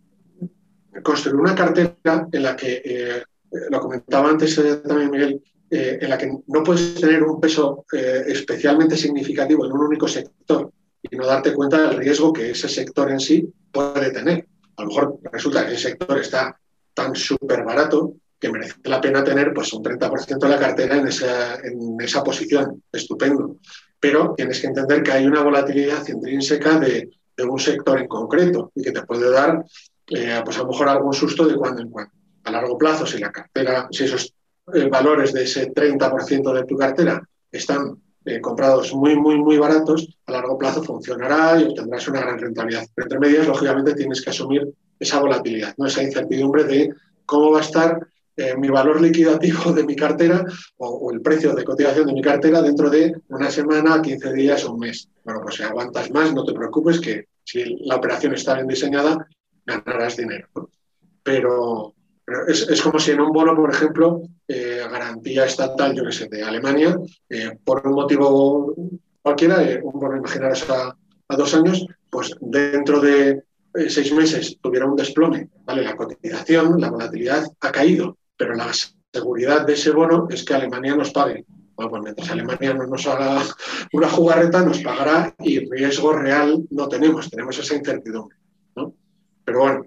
[1.03, 3.23] construir una cartera en la que, eh,
[3.71, 7.85] lo comentaba antes eh, también Miguel, eh, en la que no puedes tener un peso
[7.93, 10.71] especialmente significativo en un único sector
[11.03, 14.47] y no darte cuenta del riesgo que ese sector en sí puede tener.
[14.77, 16.59] A lo mejor resulta que ese sector está
[16.95, 21.07] tan súper barato que merece la pena tener pues, un 30% de la cartera en
[21.07, 22.83] esa, en esa posición.
[22.91, 23.57] Estupendo.
[23.99, 28.73] Pero tienes que entender que hay una volatilidad intrínseca de, de un sector en concreto
[28.75, 29.63] y que te puede dar
[30.07, 32.13] eh, pues a lo mejor algún susto de cuando en cuando.
[32.45, 34.35] A largo plazo, si la cartera, si esos
[34.75, 40.09] eh, valores de ese 30% de tu cartera están eh, comprados muy, muy, muy baratos,
[40.27, 42.85] a largo plazo funcionará y obtendrás una gran rentabilidad.
[42.95, 45.87] Pero entre medias, lógicamente, tienes que asumir esa volatilidad, ¿no?
[45.87, 48.07] esa incertidumbre de cómo va a estar
[48.57, 50.43] mi valor liquidativo de mi cartera
[50.79, 54.73] o, el precio de cotización de mi cartera dentro de una semana, 15 días o
[54.73, 55.09] un mes.
[55.25, 59.29] Bueno, pues si aguantas más, no te preocupes que si la operación está bien diseñada,
[59.67, 60.49] ganarás dinero.
[61.23, 61.95] Pero,
[62.49, 66.43] es, como si en un bono, por ejemplo, eh, garantía estatal, yo que sé, de
[66.43, 66.97] Alemania,
[67.29, 68.75] eh, por un motivo
[69.23, 70.97] cualquiera, eh, un bono, imaginaros a,
[71.29, 73.43] a, dos años, pues dentro de
[73.89, 75.83] seis meses tuviera un desplome, ¿vale?
[75.83, 78.71] La cotización, la volatilidad ha caído, pero la
[79.13, 81.45] seguridad de ese bono es que Alemania nos pague
[81.77, 83.43] Bueno, pues mientras Alemania no nos haga
[83.93, 88.37] una jugarreta, nos pagará y riesgo real no tenemos, tenemos esa incertidumbre.
[88.77, 88.95] ¿no?
[89.45, 89.87] Pero bueno.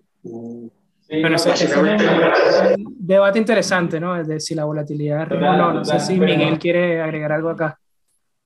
[1.14, 4.24] Ese, es un debate interesante, ¿no?
[4.24, 5.74] De si la volatilidad es no.
[5.74, 7.80] No sé si Miguel quiere agregar algo acá.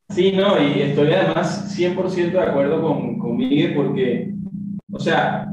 [0.09, 4.33] Sí, no, y estoy además 100% de acuerdo con, con Miguel porque,
[4.91, 5.47] o sea,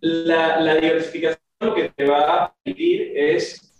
[0.00, 3.72] la, la diversificación lo que te va a permitir es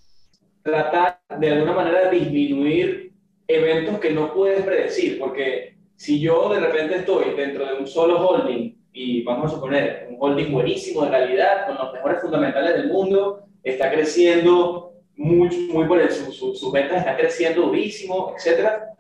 [0.63, 3.13] tratar de alguna manera de disminuir
[3.47, 8.27] eventos que no puedes predecir, porque si yo de repente estoy dentro de un solo
[8.27, 12.89] holding y vamos a suponer un holding buenísimo de calidad, con los mejores fundamentales del
[12.89, 18.95] mundo, está creciendo muy, muy por el, su, su, su venta está creciendo durísimo, etcétera,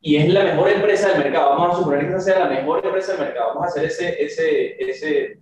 [0.00, 2.84] y es la mejor empresa del mercado, vamos a suponer que esa sea la mejor
[2.84, 5.38] empresa del mercado, vamos a hacer ese, ese, ese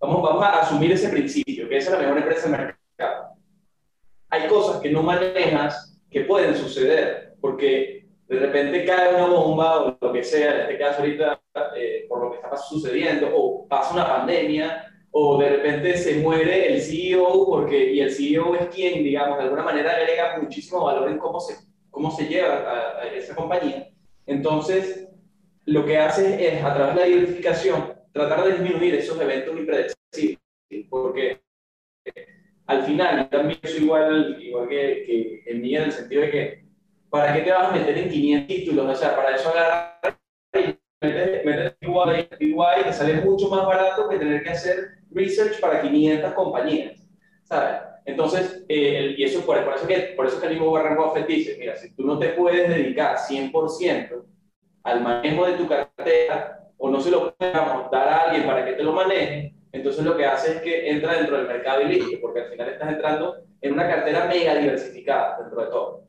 [0.00, 3.28] vamos, vamos a asumir ese principio, que esa es la mejor empresa del mercado.
[4.30, 7.97] Hay cosas que no manejas que pueden suceder, porque
[8.28, 11.40] de repente cae una bomba o lo que sea, en este caso ahorita,
[11.76, 16.74] eh, por lo que está sucediendo, o pasa una pandemia, o de repente se muere
[16.74, 21.10] el CEO, porque, y el CEO es quien, digamos, de alguna manera agrega muchísimo valor
[21.10, 21.54] en cómo se,
[21.90, 23.88] cómo se lleva a, a esa compañía.
[24.26, 25.08] Entonces,
[25.64, 30.38] lo que hace es, a través de la diversificación, tratar de disminuir esos eventos impredecibles,
[30.90, 31.40] porque
[32.66, 36.67] al final, también soy igual, igual que, que en en el sentido de que,
[37.10, 38.86] ¿para qué te vas a meter en 500 títulos?
[38.86, 40.18] O sea, para eso agarrar
[40.54, 41.76] y meter
[42.84, 47.06] te sale mucho más barato que tener que hacer research para 500 compañías,
[47.44, 47.80] ¿sabes?
[48.04, 51.26] Entonces, eh, y eso por, por, eso que, por eso que el mismo Warren Buffett
[51.26, 54.24] dice, mira, si tú no te puedes dedicar 100%
[54.84, 58.72] al manejo de tu cartera o no se lo podemos dar a alguien para que
[58.72, 62.40] te lo maneje, entonces lo que hace es que entra dentro del mercado y porque
[62.40, 66.07] al final estás entrando en una cartera mega diversificada dentro de todo.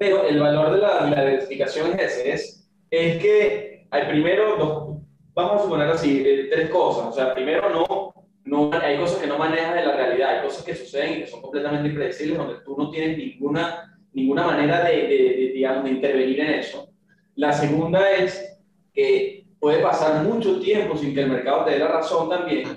[0.00, 4.98] Pero el valor de la, diversificación es ese, es, es que hay primero, dos,
[5.34, 7.08] vamos a suponer así, eh, tres cosas.
[7.08, 10.64] O sea, primero no, no, hay cosas que no manejas de la realidad, hay cosas
[10.64, 15.06] que suceden y que son completamente impredecibles, donde tú no tienes ninguna, ninguna manera de,
[15.06, 16.88] de, digamos, de intervenir en eso.
[17.34, 18.58] La segunda es
[18.94, 22.68] que puede pasar mucho tiempo sin que el mercado te dé la razón también,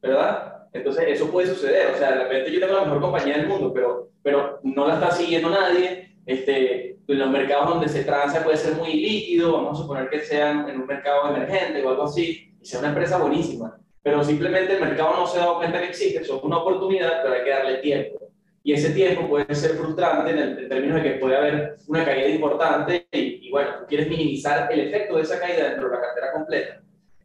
[0.00, 0.68] ¿verdad?
[0.72, 1.94] Entonces, eso puede suceder.
[1.94, 4.94] O sea, de repente yo tengo la mejor compañía del mundo, pero, pero no la
[4.94, 6.05] está siguiendo nadie.
[6.26, 10.20] Este, en los mercados donde se transa puede ser muy líquido, vamos a suponer que
[10.20, 13.78] sean en un mercado emergente o algo así, y sea una empresa buenísima.
[14.02, 17.34] Pero simplemente el mercado no se dado cuenta que existe, eso es una oportunidad, pero
[17.34, 18.18] hay que darle tiempo.
[18.64, 22.04] Y ese tiempo puede ser frustrante en, el, en términos de que puede haber una
[22.04, 25.94] caída importante y, y bueno, tú quieres minimizar el efecto de esa caída dentro de
[25.94, 26.82] la cartera completa.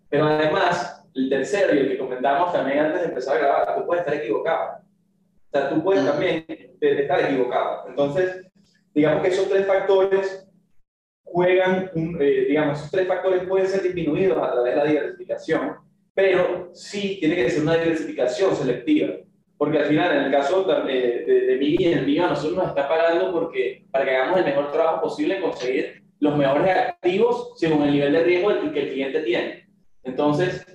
[0.07, 3.85] Pero además, el tercero y el que comentábamos también antes de empezar a grabar, tú
[3.87, 4.77] puedes estar equivocado.
[4.77, 6.45] O sea, tú puedes también
[6.79, 7.87] estar equivocado.
[7.87, 8.50] Entonces,
[8.93, 10.47] digamos que esos tres factores
[11.23, 15.75] juegan, eh, digamos, esos tres factores pueden ser disminuidos a través de la diversificación,
[16.13, 19.15] pero sí tiene que ser una diversificación selectiva.
[19.57, 22.57] Porque al final, en el caso de, de, de mí y en el mío, nosotros
[22.57, 26.75] nos está pagando porque, para que hagamos el mejor trabajo posible en conseguir los mejores
[26.75, 29.67] activos según el nivel de riesgo que el cliente tiene.
[30.03, 30.65] Entonces,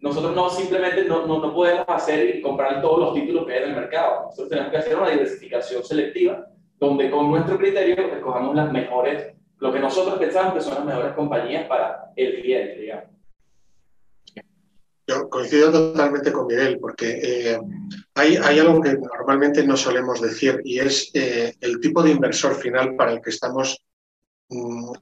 [0.00, 3.62] nosotros no simplemente no, no, no, podemos hacer y comprar todos los títulos que hay
[3.62, 4.24] en el mercado.
[4.24, 6.46] Nosotros tenemos que hacer una diversificación selectiva
[6.80, 11.12] donde con nuestro criterio escojamos las mejores, lo que nosotros pensamos que son las mejores
[11.12, 13.04] compañías para el cliente, digamos.
[15.06, 17.60] Yo coincido totalmente con Miguel, porque eh,
[18.14, 22.54] hay, hay, algo que normalmente no solemos decir y es eh, el tipo de inversor
[22.54, 23.84] final para el que estamos,
[24.48, 24.92] mm,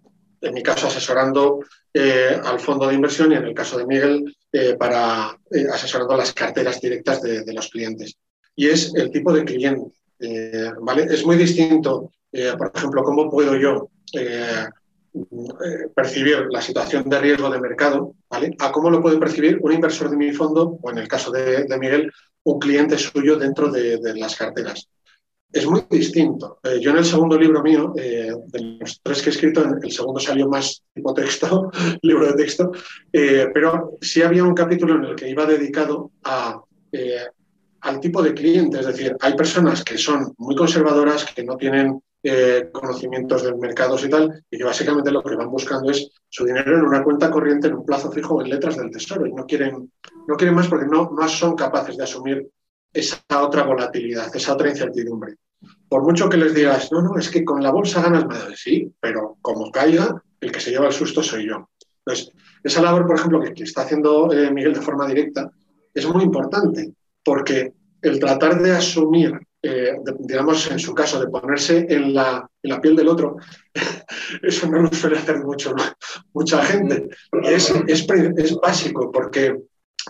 [0.40, 1.60] en mi caso, asesorando
[1.92, 6.16] eh, al fondo de inversión y en el caso de Miguel, eh, para eh, asesorando
[6.16, 8.16] las carteras directas de, de, los clientes.
[8.56, 9.90] Y es el tipo de cliente.
[10.80, 11.04] ¿Vale?
[11.04, 12.12] Es muy distinto,
[12.58, 14.66] por ejemplo, cómo puedo yo eh,
[15.94, 18.54] percibir la situación de riesgo de mercado, ¿vale?
[18.58, 21.64] A cómo lo puede percibir un inversor de mi fondo, o en el caso de,
[21.64, 22.12] de Miguel,
[22.44, 24.88] un cliente suyo dentro de, de, las carteras.
[25.50, 26.58] Es muy distinto.
[26.62, 29.90] Eh, yo en el segundo libro mío, eh, de los tres que he escrito, el
[29.90, 31.70] segundo salió más tipo texto,
[32.02, 32.70] libro de texto,
[33.12, 36.60] eh, pero sí había un capítulo en el que iba dedicado a
[36.92, 37.26] eh,
[37.80, 42.00] al tipo de cliente, es decir, hay personas que son muy conservadoras, que no tienen
[42.22, 46.44] eh, conocimientos del mercado y tal, y que básicamente lo que van buscando es su
[46.44, 49.46] dinero en una cuenta corriente en un plazo fijo en letras del tesoro y no
[49.46, 49.92] quieren,
[50.26, 52.48] no quieren más porque no, no son capaces de asumir
[52.92, 55.36] esa otra volatilidad, esa otra incertidumbre.
[55.88, 58.92] Por mucho que les digas, no, no, es que con la bolsa ganas más, sí,
[59.00, 61.68] pero como caiga, el que se lleva el susto soy yo.
[62.04, 65.50] Entonces, esa labor, por ejemplo, que, está haciendo eh, Miguel de forma directa,
[65.94, 66.94] es muy importante,
[67.28, 69.38] porque el tratar de asumir
[70.20, 73.36] digamos, en su caso, de ponerse en la, en la piel del otro,
[74.42, 75.74] eso no lo suele hacer mucho,
[76.32, 77.08] mucha gente.
[77.42, 79.60] Es, es, es, básico porque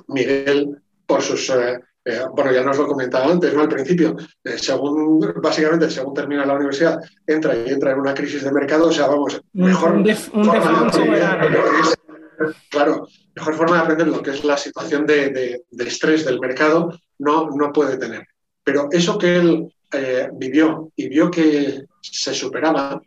[0.08, 3.62] Miguel, por sus eh, bueno, ya nos lo comentaba antes, ¿no?
[3.62, 8.44] Al principio, eh, según, básicamente, según termina la universidad, entra y entra en una crisis
[8.44, 11.58] de mercado, o sea, vamos, mejor un, forma de
[12.70, 17.50] claro, mejor forma de aprender lo que es la situación de, estrés del mercado, no,
[17.50, 18.26] no puede tener.
[18.64, 23.00] Pero eso que él eh, vivió y vio que se superaba,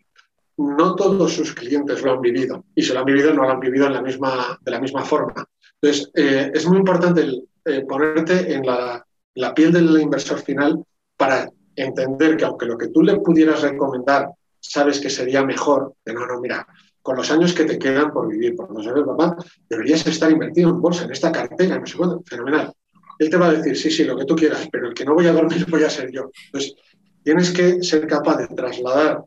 [0.57, 2.65] no todos sus clientes lo han vivido.
[2.75, 5.03] Y si lo han vivido, no lo han vivido en la misma, de la misma
[5.03, 5.45] forma.
[5.81, 7.27] Entonces, es muy importante
[7.63, 9.05] eh, ponerte en la,
[9.53, 10.83] piel del inversor final
[11.15, 16.13] para entender que aunque lo que tú le pudieras recomendar sabes que sería mejor, de
[16.13, 16.65] no, no, mira,
[17.01, 19.35] con los años que te quedan por vivir, por no saber, papá,
[19.69, 22.71] deberías estar invertido en bolsa, en esta cartera, no sé cuándo, fenomenal.
[23.17, 25.13] Él te va a decir, sí, sí, lo que tú quieras, pero el que no
[25.13, 26.29] voy a dormir voy a ser yo.
[26.45, 26.75] Entonces,
[27.23, 29.23] tienes que ser capaz de trasladar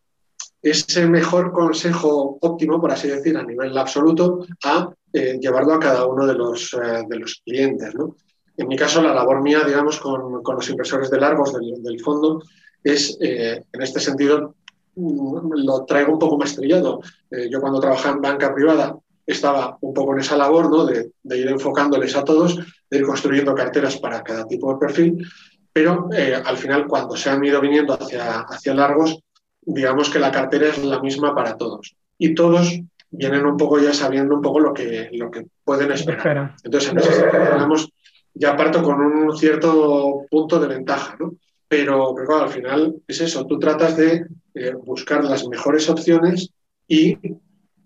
[0.63, 6.07] ese mejor consejo óptimo, por así decir, a nivel absoluto, a eh, llevarlo a cada
[6.07, 7.95] uno de los, eh, de los clientes.
[7.95, 8.17] ¿no?
[8.57, 12.43] En mi caso, la labor mía, digamos, con, los inversores de largos del, fondo
[12.83, 14.55] es, eh, en este sentido,
[14.97, 17.01] lo traigo un poco más trillado.
[17.31, 20.85] Eh, yo cuando trabajaba en banca privada estaba un poco en esa labor ¿no?
[20.85, 22.59] de, ir enfocándoles a todos,
[22.91, 25.27] de ir construyendo carteras para cada tipo de perfil,
[25.73, 29.19] pero eh, al final cuando se han ido viniendo hacia, hacia largos,
[29.63, 31.97] digamos que la cartera es la misma para todos.
[32.19, 32.81] Y todos
[33.11, 36.55] vienen un poco ya sabiendo un poco lo que, lo que pueden esperar.
[36.63, 37.91] Entonces, en ese sentido, digamos,
[38.35, 41.35] ya parto con un cierto punto de ventaja, ¿no?
[41.69, 46.51] Pero, pero al final es eso, tú tratas de eh, buscar las mejores opciones
[46.87, 47.19] y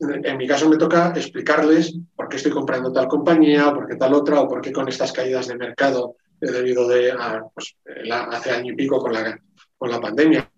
[0.00, 4.14] en mi caso me toca explicarles por qué estoy comprando tal compañía, por qué tal
[4.14, 7.12] otra, o por qué con estas caídas de mercado debido de
[7.52, 7.74] pues,
[8.10, 9.40] hace año y pico con la,
[9.76, 10.48] con la pandemia,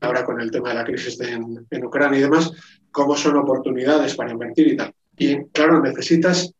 [0.00, 2.50] ahora con el tema de la crisis en, en Ucrania y demás,
[2.90, 4.94] cómo son oportunidades para invertir y tal.
[5.18, 6.54] Y claro, necesitas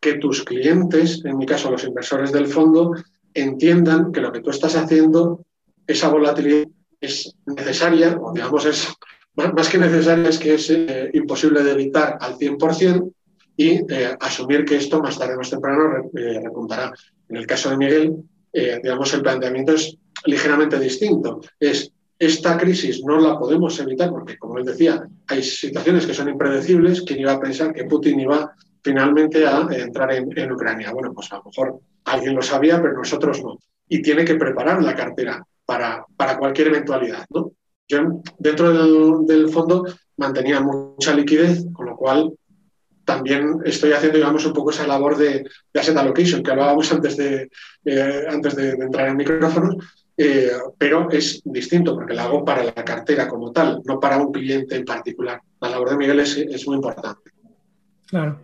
[0.00, 2.94] que tus clientes, en mi caso los inversores del fondo,
[3.34, 5.44] entiendan que lo que tú estás haciendo,
[5.86, 6.68] esa volatilidad
[7.00, 8.88] es necesaria, o digamos, es
[9.34, 13.12] más que necesaria, es que es eh, imposible de evitar al 100%
[13.56, 16.92] y eh, asumir que esto más tarde o más temprano eh, repuntará.
[17.28, 18.16] En el caso de Miguel,
[18.52, 21.40] digamos, el planteamiento es ligeramente distinto.
[21.60, 26.28] Es esta crisis no la podemos evitar porque, como él decía, hay situaciones que son
[26.28, 27.02] impredecibles.
[27.02, 30.92] ¿Quién iba a pensar que Putin iba finalmente a entrar en, Ucrania.
[30.92, 33.58] Bueno, pues a lo mejor alguien lo sabía, pero nosotros no.
[33.88, 37.26] Y tiene que preparar la cartera para, para cualquier eventualidad.
[37.28, 37.52] ¿no?
[37.86, 38.72] Yo dentro
[39.26, 39.84] del, fondo
[40.16, 42.32] mantenía mucha liquidez, con lo cual
[43.04, 47.18] también estoy haciendo, digamos, un poco esa labor de, de asset allocation que hablábamos antes
[47.18, 47.50] de,
[47.84, 49.76] eh, antes de, entrar en micrófonos,
[50.16, 54.32] eh, pero es distinto porque la hago para la cartera como tal, no para un
[54.32, 55.42] cliente en particular.
[55.60, 57.30] La labor de Miguel es, es muy importante.
[58.06, 58.40] Claro.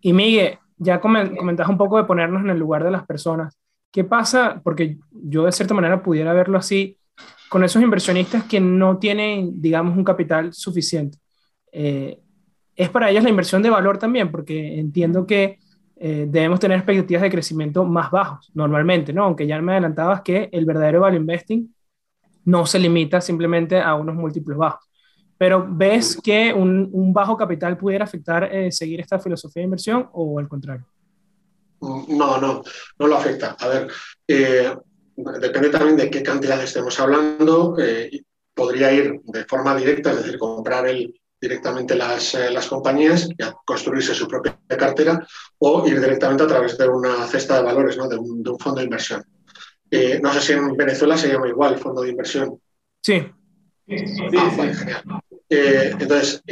[0.00, 3.56] Y Miguel, ya comentas un poco de ponernos en el lugar de las personas.
[3.92, 4.60] ¿Qué pasa?
[4.64, 6.96] Porque yo de cierta manera pudiera verlo así
[7.50, 11.18] con esos inversionistas que no tienen, digamos, un capital suficiente.
[11.70, 12.18] Eh,
[12.74, 15.58] es para ellos la inversión de valor también, porque entiendo que
[15.96, 19.24] eh, debemos tener expectativas de crecimiento más bajos normalmente, ¿no?
[19.24, 21.74] Aunque ya me adelantabas que el verdadero value investing
[22.46, 24.89] no se limita simplemente a unos múltiplos bajos.
[25.40, 30.38] Pero ¿ves que un, bajo capital pudiera afectar eh, seguir esta filosofía de inversión o
[30.38, 30.84] al contrario?
[31.80, 32.62] No, no,
[32.98, 33.56] no lo afecta.
[33.58, 33.88] A ver,
[34.28, 34.70] eh,
[35.16, 37.74] depende también de qué cantidad estemos hablando.
[37.78, 38.20] Eh,
[38.52, 44.14] podría ir de forma directa, es decir, comprar el, directamente las, las compañías y construirse
[44.14, 45.26] su propia cartera
[45.56, 48.08] o ir directamente a través de una cesta de valores, ¿no?
[48.08, 49.24] de, un, fondo de inversión.
[50.22, 52.60] no sé si en Venezuela se llama igual fondo de inversión.
[53.02, 53.26] Sí.
[53.88, 55.02] Ah, genial.
[55.52, 56.44] Eh, entonces,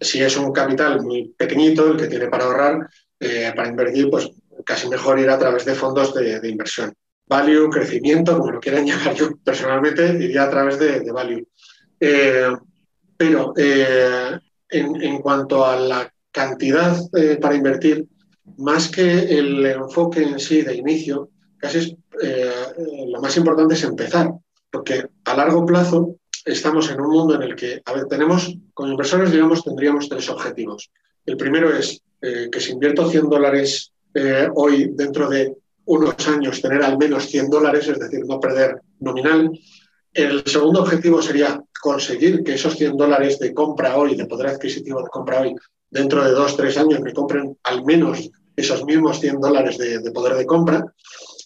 [0.00, 4.28] si es un capital muy pequeñito, el que tiene para ahorrar, eh, para invertir, pues
[4.64, 6.92] casi mejor ir a través de fondos de, inversión.
[7.28, 11.46] Value, crecimiento, como lo quieran llamar yo personalmente, iría a través de, value.
[12.00, 12.48] Eh,
[13.16, 16.98] pero en, cuanto a la cantidad
[17.40, 18.06] para invertir,
[18.58, 21.96] más que el enfoque en sí de inicio, casi
[23.08, 24.32] lo más importante es empezar,
[24.70, 26.16] porque a largo plazo
[26.46, 30.30] estamos en un mundo en el que, a ver, tenemos, con inversores, digamos, tendríamos tres
[30.30, 30.90] objetivos.
[31.26, 36.62] El primero es eh, que si invierto 100 dólares eh, hoy, dentro de unos años,
[36.62, 39.50] tener al menos 100 dólares, es decir, no perder nominal.
[40.12, 45.02] El segundo objetivo sería conseguir que esos 100 dólares de compra hoy, de poder adquisitivo
[45.02, 45.54] de compra hoy,
[45.90, 50.36] dentro de dos, tres años me compren al menos esos mismos 100 dólares de, poder
[50.36, 50.94] de compra.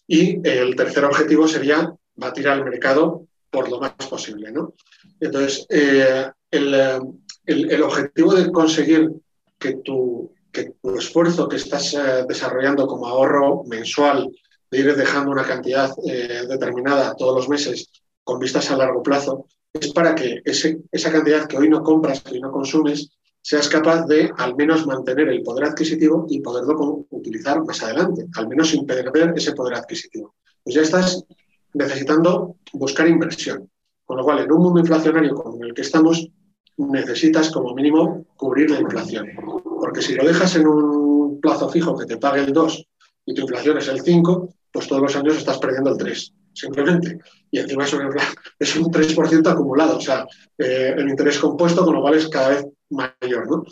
[0.06, 4.52] Y el tercer objetivo sería batir al mercado por lo más posible.
[4.52, 4.74] ¿no?
[5.20, 9.10] Entonces, eh, el, objetivo de conseguir
[9.58, 14.30] que tu, que tu esfuerzo que estás eh, desarrollando como ahorro mensual,
[14.70, 17.90] de ir dejando una cantidad eh, determinada todos los meses
[18.22, 22.34] con vistas a largo plazo, es para que esa cantidad que hoy no compras, que
[22.34, 23.10] hoy no consumes,
[23.42, 28.48] seas capaz de al menos mantener el poder adquisitivo y poderlo utilizar más adelante, al
[28.48, 30.34] menos sin perder ese poder adquisitivo.
[30.62, 31.24] Pues ya estás
[31.72, 33.70] necesitando buscar inversión.
[34.10, 36.28] Con lo cual, en un mundo inflacionario como el que estamos,
[36.76, 39.28] necesitas como mínimo cubrir la inflación.
[39.62, 42.88] Porque si lo dejas en un plazo fijo que te pague el 2
[43.26, 47.18] y tu inflación es el 5, pues todos los años estás perdiendo el 3 simplemente.
[47.52, 48.10] Y encima es un,
[48.58, 50.26] es un 3% acumulado, o sea,
[50.58, 53.48] eh, el interés compuesto, con lo cual es cada vez mayor.
[53.48, 53.62] ¿no?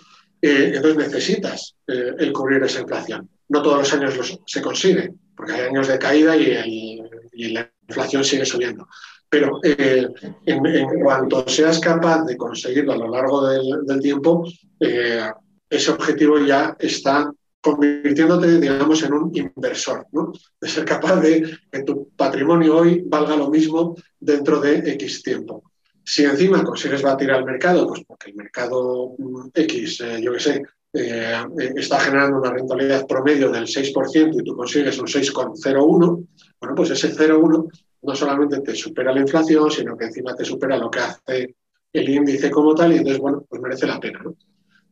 [0.41, 3.29] Eh, entonces necesitas eh, el cubrir esa inflación.
[3.49, 8.45] No todos los años se consigue, porque hay años de caída y, la inflación sigue
[8.45, 8.87] subiendo.
[9.31, 14.47] Pero en, cuanto seas capaz de conseguirlo a lo largo del, del tiempo,
[14.81, 20.33] ese objetivo ya está convirtiéndote, digamos, en un inversor, ¿no?
[20.61, 25.65] De ser capaz de que tu patrimonio hoy valga lo mismo dentro de X tiempo.
[26.05, 30.41] Si encima consigues batir al mercado, pues porque el mercado mm, X, eh, yo qué
[30.41, 30.63] sé,
[30.95, 31.45] eh,
[31.77, 36.27] está generando una rentabilidad promedio del 6% y tú consigues un 6,01,
[36.61, 37.71] bueno, pues ese 0,1
[38.03, 41.55] no solamente te supera la inflación, sino que encima te supera lo que hace
[41.93, 44.37] el índice como tal y entonces, bueno, pues merece la pena, ¿no?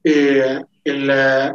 [0.02, 0.60] Eh,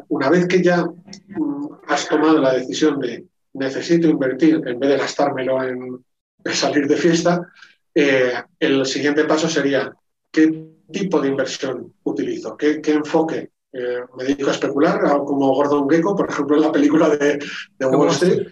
[0.10, 4.98] una vez que ya mm, has tomado la decisión de necesito invertir en vez de
[4.98, 6.06] gastármelo en,
[6.54, 7.48] salir de fiesta,
[7.94, 9.94] eh, el siguiente paso sería
[10.32, 13.51] qué tipo de inversión utilizo, qué, enfoque.
[13.74, 17.40] Eh, me dedico a especular, como Gordon Gecko, por ejemplo, en la película de,
[17.80, 18.48] Wall Street,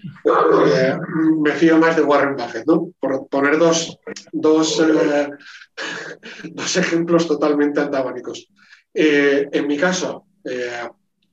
[1.42, 2.92] me fío más de Warren Buffett, ¿no?
[3.00, 3.98] Por poner dos,
[4.32, 4.82] dos,
[6.44, 8.48] dos ejemplos totalmente antagónicos.
[8.94, 10.88] Eh, en mi caso, eh,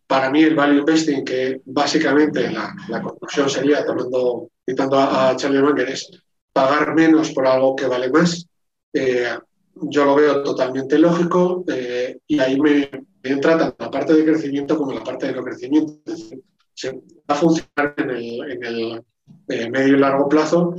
[0.06, 5.88] para mí el value investing, que básicamente la, conclusión sería, tomando, citando a, Charlie Munger,
[5.88, 6.10] es
[6.52, 8.46] pagar menos por algo que vale más.
[8.92, 9.36] Eh,
[9.82, 11.64] yo lo veo totalmente lógico
[12.26, 12.90] y ahí me,
[13.22, 15.94] entra tanto la parte de crecimiento como la parte de no crecimiento.
[16.74, 19.02] se va a funcionar en el,
[19.70, 20.74] medio y largo plazo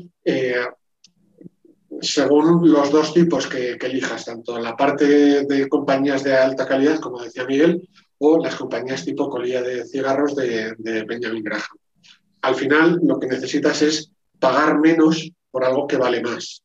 [2.01, 7.21] según los dos tipos que, elijas, tanto la parte de, compañías de alta calidad, como
[7.21, 7.87] decía Miguel,
[8.19, 10.75] o las compañías tipo colilla de cigarros de,
[11.07, 11.77] Benjamin Graham.
[12.41, 16.63] Al final, lo que necesitas es pagar menos por algo que vale más.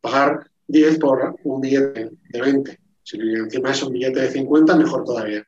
[0.00, 2.78] Pagar 10 por un billete de 20.
[3.02, 5.46] Si encima es un billete de 50, mejor todavía.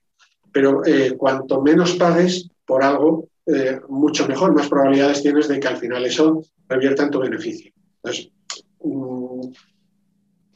[0.53, 5.69] Pero eh, cuanto menos pagues por algo, eh, mucho mejor, más probabilidades tienes de que
[5.69, 7.73] al final eso revierta en tu beneficio.
[7.97, 8.31] Entonces,
[8.85, 9.51] Mm,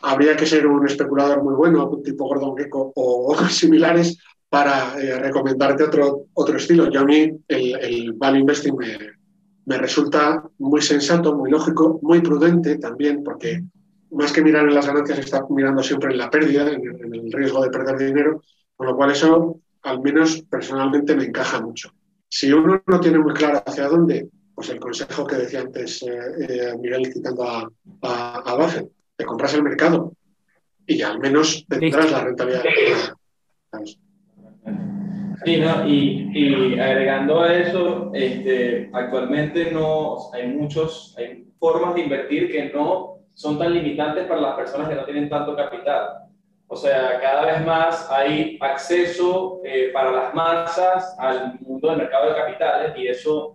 [0.02, 5.84] habría que ser un especulador muy bueno, tipo Gordon Gecko o, similares, para eh, recomendarte
[5.84, 6.90] otro, otro estilo.
[6.90, 8.76] Yo a mí el, el value investing
[9.66, 13.62] me, resulta muy sensato, muy lógico, muy prudente también, porque
[14.10, 17.62] más que mirar en las ganancias está mirando siempre en la pérdida, en, el riesgo
[17.62, 18.42] de perder dinero,
[18.76, 21.92] con lo cual eso al menos personalmente me encaja mucho.
[22.28, 26.08] Si uno no tiene muy claro hacia dónde, pues el consejo que decía antes eh,
[26.48, 27.70] eh, Miguel citando a,
[28.02, 30.12] a, Buffett, te compras el mercado
[30.86, 32.64] y al menos tendrás la rentabilidad.
[35.44, 35.88] Sí, ¿no?
[35.88, 42.70] y, y, agregando a eso, este, actualmente no hay muchos, hay formas de invertir que
[42.70, 46.24] no son tan limitantes para las personas que no tienen tanto capital.
[46.66, 52.30] O sea, cada vez más hay acceso eh, para las masas al mundo del mercado
[52.30, 53.54] de capitales y eso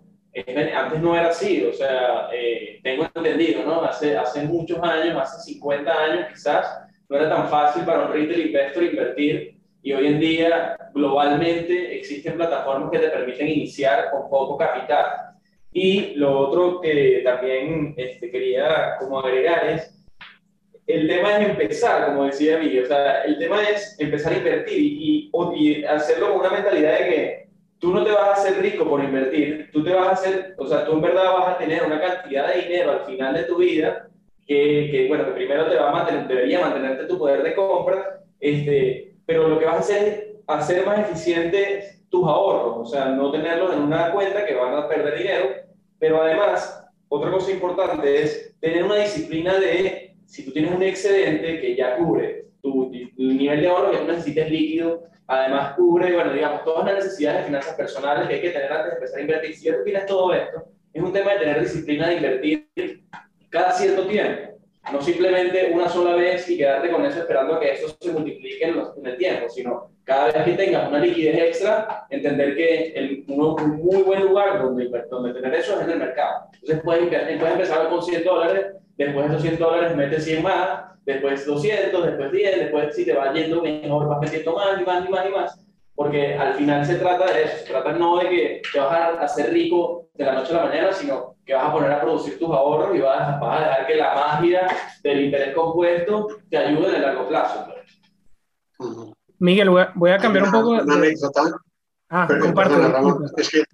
[0.74, 3.82] antes no era así, o sea, eh, tengo entendido, ¿no?
[3.82, 8.46] Hace, hace muchos años, hace 50 años quizás, no era tan fácil para un retail
[8.46, 14.56] investor invertir y hoy en día globalmente existen plataformas que te permiten iniciar con poco
[14.56, 15.33] capital.
[15.76, 19.92] Y lo otro que también este, quería como agregar es,
[20.86, 24.78] el tema es empezar, como decía Miguel, o sea, el tema es empezar a invertir
[24.78, 27.48] y, y hacerlo con una mentalidad de que
[27.80, 30.66] tú no te vas a hacer rico por invertir, tú te vas a hacer, o
[30.66, 33.56] sea, tú en verdad vas a tener una cantidad de dinero al final de tu
[33.56, 34.08] vida
[34.46, 38.20] que, que bueno, que primero te va a mantener, debería mantenerte tu poder de compra,
[38.38, 43.06] este, pero lo que vas a hacer es hacer más eficiente tus ahorros, o sea,
[43.06, 45.48] no tenerlos en una cuenta que van a perder dinero,
[45.98, 51.60] pero además, otra cosa importante es tener una disciplina de, si tú tienes un excedente
[51.60, 56.62] que ya cubre tu, nivel de ahorro que tú necesites líquido, además cubre, bueno, digamos,
[56.62, 59.56] todas las necesidades de finanzas personales que hay que tener antes de empezar a invertir.
[59.56, 62.68] Si ya tú tienes todo esto, es un tema de tener disciplina de invertir
[63.50, 64.53] cada cierto tiempo.
[64.92, 68.82] No simplemente una sola vez y quedarte con eso esperando que eso se multiplique en,
[68.96, 73.76] en el tiempo, sino cada vez que tengas una liquidez extra, entender que el, un
[73.82, 76.46] muy buen lugar donde, donde tener eso es en el mercado.
[76.52, 78.66] Entonces puedes, puedes empezar con 100 dólares,
[78.96, 83.14] después de esos 100 dólares metes 100 más, después 200, después 10, después si te
[83.14, 85.60] va yendo mejor vas metiendo más y más y más y más.
[85.94, 89.22] Porque al final se trata de eso, se trata no de que te vas a
[89.22, 92.38] hacer rico de la noche a la mañana, sino que vas a poner a producir
[92.38, 94.66] tus ahorros y vas a, vas a dejar que la magia
[95.02, 97.66] del interés compuesto te ayude en el largo plazo.
[99.38, 100.70] Miguel, voy a, cambiar un poco.
[100.70, 101.42] Una anécdota.
[102.08, 102.74] Ah, comparte.
[103.36, 103.64] es que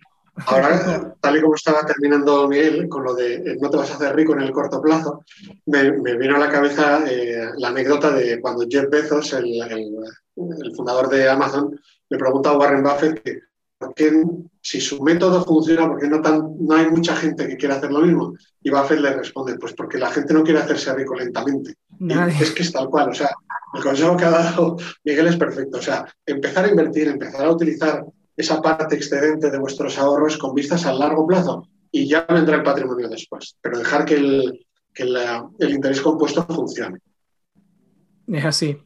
[0.47, 3.95] ahora, tal y como estaba terminando Miguel con lo de eh, no te vas a
[3.95, 5.25] hacer rico en el corto plazo,
[5.67, 11.09] me, vino a la cabeza eh, la anécdota de cuando Jeff Bezos, el, el, fundador
[11.09, 13.41] de Amazon, le pregunta a Warren Buffett que
[13.95, 14.23] qué,
[14.61, 17.91] si su método funciona, ¿por qué no, tan, no hay mucha gente que quiera hacer
[17.91, 18.35] lo mismo?
[18.63, 21.75] Y Buffett le responde, pues porque la gente no quiere hacerse rico lentamente.
[22.41, 23.31] Es que es tal cual, o sea,
[23.75, 25.79] el consejo que ha dado Miguel es perfecto.
[25.79, 28.05] O sea, empezar a invertir, empezar a utilizar
[28.37, 32.63] esa parte excedente de vuestros ahorros con vistas a largo plazo y ya vendrá el
[32.63, 33.57] patrimonio después.
[33.61, 36.99] Pero dejar que el, el interés compuesto funcione.
[38.27, 38.79] Es así.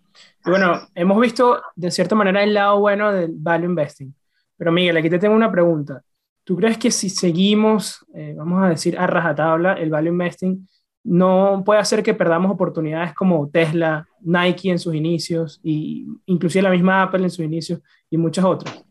[0.45, 4.15] Bueno, hemos visto de cierta manera el lado bueno del value investing.
[4.57, 6.03] Pero Miguel, aquí te tengo una pregunta.
[6.45, 10.69] ¿Tú crees que si seguimos, eh, vamos a decir, a rajatabla el value investing,
[11.05, 16.71] no puede hacer que perdamos oportunidades como Tesla, Nike en sus inicios, y inclusive la
[16.71, 17.81] misma Apple en sus inicios
[18.11, 18.85] y muchas otras.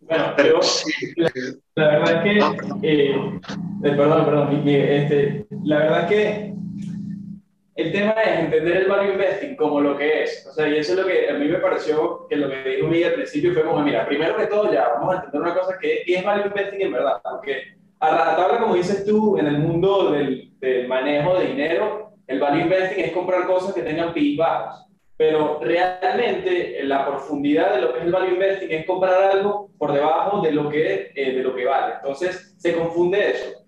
[0.00, 0.60] Bueno, pero
[1.74, 2.38] la, verdad es que,
[2.82, 3.40] eh, eh,
[3.82, 6.54] perdón, perdón, este, la verdad es que
[7.76, 10.46] el tema es entender el value investing como lo que es.
[10.48, 12.88] O sea, y eso es lo que a mí me pareció que lo que dijo
[12.88, 15.78] Miguel al principio fue como, mira, primero que todo ya vamos a entender una cosa
[15.78, 19.58] que es value investing en verdad, porque a la tabla, como dices tú, en el
[19.58, 20.52] mundo del,
[20.88, 24.86] manejo de dinero, el value investing es comprar cosas que tengan PIB bajos.
[25.18, 29.92] Pero realmente la profundidad de lo que es el value investing es comprar algo por
[29.92, 31.94] debajo de lo que, eh, de lo que vale.
[31.96, 33.64] Entonces se confunde eso.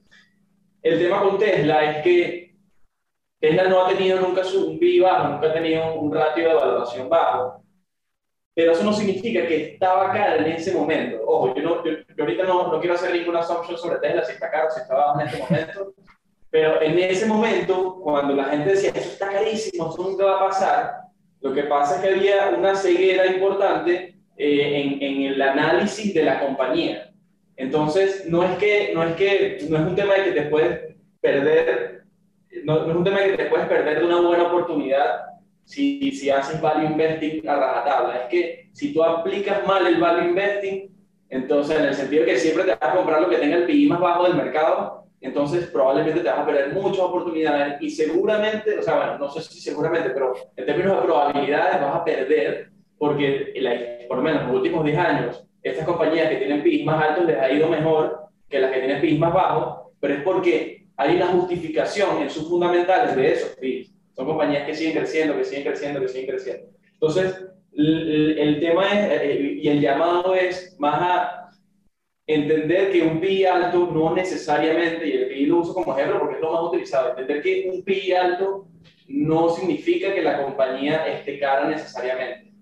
[0.82, 2.47] El tema con Tesla es que
[3.40, 7.08] Tesla no ha tenido nunca un PIB bajo, nunca ha tenido un ratio de valoración
[7.08, 7.62] bajo
[8.58, 11.20] pero eso no significa que estaba cara en ese momento.
[11.24, 14.50] Ojo, yo, no, yo, ahorita no, no, quiero hacer ninguna assumption sobre Tesla, si está
[14.50, 15.94] caro, si está bajo en este momento,
[16.50, 20.48] pero en ese momento, cuando la gente decía, eso está carísimo, eso nunca va a
[20.48, 20.92] pasar,
[21.40, 26.24] lo que pasa es que había una ceguera importante eh, en, en, el análisis de
[26.24, 27.12] la compañía.
[27.54, 30.96] Entonces, no es que no es, que, no es un tema de que te puedes
[31.20, 31.97] perder,
[32.64, 35.26] no, es un tema que te puedes perder de una buena oportunidad
[35.64, 38.16] si, si haces value investing a rajatabla.
[38.22, 40.90] Es que si tú aplicas mal el value investing,
[41.28, 43.66] entonces en el sentido de que siempre te vas a comprar lo que tenga el
[43.66, 48.78] PI más bajo del mercado, entonces probablemente te vas a perder muchas oportunidades y seguramente,
[48.78, 52.70] o sea, bueno, no sé si seguramente, pero en términos de probabilidades vas a perder
[52.96, 53.54] porque
[54.08, 57.26] por lo menos en los últimos 10 años, estas compañías que tienen PIB más altos
[57.26, 61.14] les ha ido mejor que las que tienen PIB más bajos, pero es porque hay
[61.14, 63.94] una justificación en sus fundamentales de esos PIBs.
[64.16, 66.68] Son compañías que siguen creciendo, que siguen creciendo, que siguen creciendo.
[66.92, 71.50] Entonces, el, tema es, eh, y el llamado es más a
[72.26, 76.34] entender que un PI alto no necesariamente, y el PI lo uso como ejemplo porque
[76.34, 78.66] es lo más utilizado, entender que un PI alto
[79.06, 82.52] no significa que la compañía esté cara necesariamente.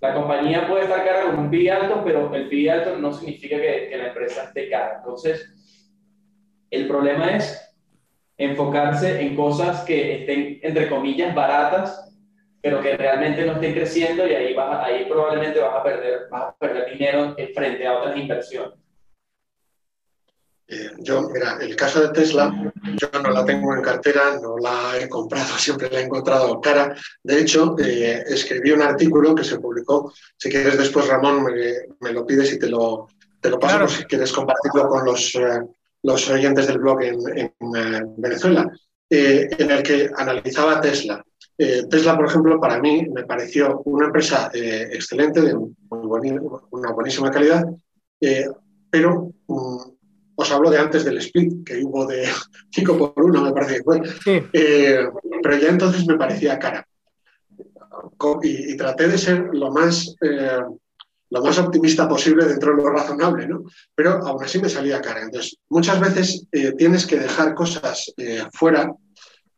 [0.00, 3.56] La compañía puede estar cara con un PI alto, pero el PI alto no significa
[3.56, 4.96] que, que la empresa esté cara.
[4.98, 5.61] Entonces,
[6.72, 7.60] el problema es
[8.38, 12.10] enfocarse en cosas que estén, entre comillas, baratas,
[12.62, 16.44] pero que realmente no estén creciendo y ahí, vas, ahí probablemente vas a, perder, vas
[16.44, 18.78] a perder dinero frente a otras inversiones.
[20.66, 22.50] Eh, yo, mira, el caso de Tesla,
[22.96, 26.96] yo no la tengo en cartera, no la he comprado, siempre la he encontrado cara.
[27.22, 30.10] De hecho, eh, escribí un artículo que se publicó.
[30.38, 31.44] Si quieres, después, Ramón,
[32.00, 33.08] me, lo pides y te lo,
[33.40, 35.60] te lo paso si quieres compartirlo con los, eh,
[36.02, 38.70] los oyentes del blog en, eh, Venezuela,
[39.08, 41.24] eh, en el que analizaba Tesla.
[41.56, 47.64] Eh, Tesla, por ejemplo, para mí me pareció una empresa excelente, de una buenísima calidad,
[48.90, 49.76] pero mm,
[50.34, 52.26] os hablo de antes del split, que hubo de
[52.72, 54.02] 5 por 1, me parece que fue.
[54.50, 56.86] pero ya entonces me parecía cara.
[58.42, 60.16] Y, y, traté de ser lo más
[61.32, 63.64] lo más optimista posible dentro de lo razonable, ¿no?
[63.94, 65.22] Pero aún así me salía cara.
[65.22, 68.92] Entonces, muchas veces eh, tienes que dejar cosas eh, fuera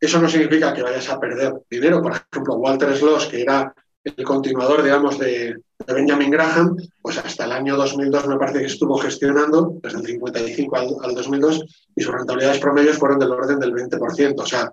[0.01, 2.01] Eso no significa que vayas a perder dinero.
[2.01, 5.57] Por ejemplo, Walter Sloss, que era el continuador, digamos, de,
[5.87, 10.77] Benjamin Graham, pues hasta el año 2002 me parece que estuvo gestionando, desde el 55
[11.03, 11.65] al, 2002,
[11.97, 14.35] y sus rentabilidades promedios fueron del orden del 20%.
[14.39, 14.73] O sea,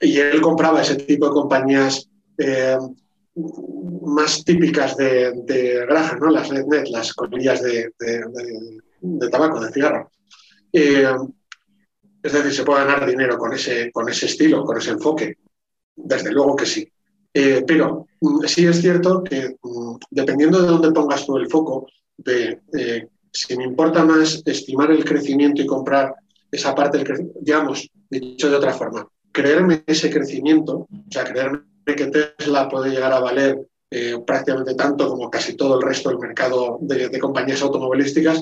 [0.00, 2.78] y él compraba ese tipo de compañías eh,
[4.02, 6.30] más típicas de, Graham, ¿no?
[6.30, 7.90] las NetNet, las colillas de,
[9.30, 10.10] tabaco, de cigarro.
[10.72, 11.06] Eh,
[12.22, 15.38] es decir, se puede ganar dinero con ese, con ese estilo, con ese enfoque.
[15.94, 16.90] Desde luego que sí.
[17.32, 21.86] Eh, pero mm, sí es cierto que mm, dependiendo de dónde pongas tú el foco,
[22.16, 22.60] de
[23.32, 26.14] si me importa más estimar el crecimiento y comprar
[26.50, 31.60] esa parte del digamos, dicho de otra forma, creerme ese crecimiento, o sea, creerme
[31.94, 33.58] que Tesla puede llegar a valer
[33.90, 38.40] eh, prácticamente tanto como casi todo el resto del mercado de, compañías automovilísticas,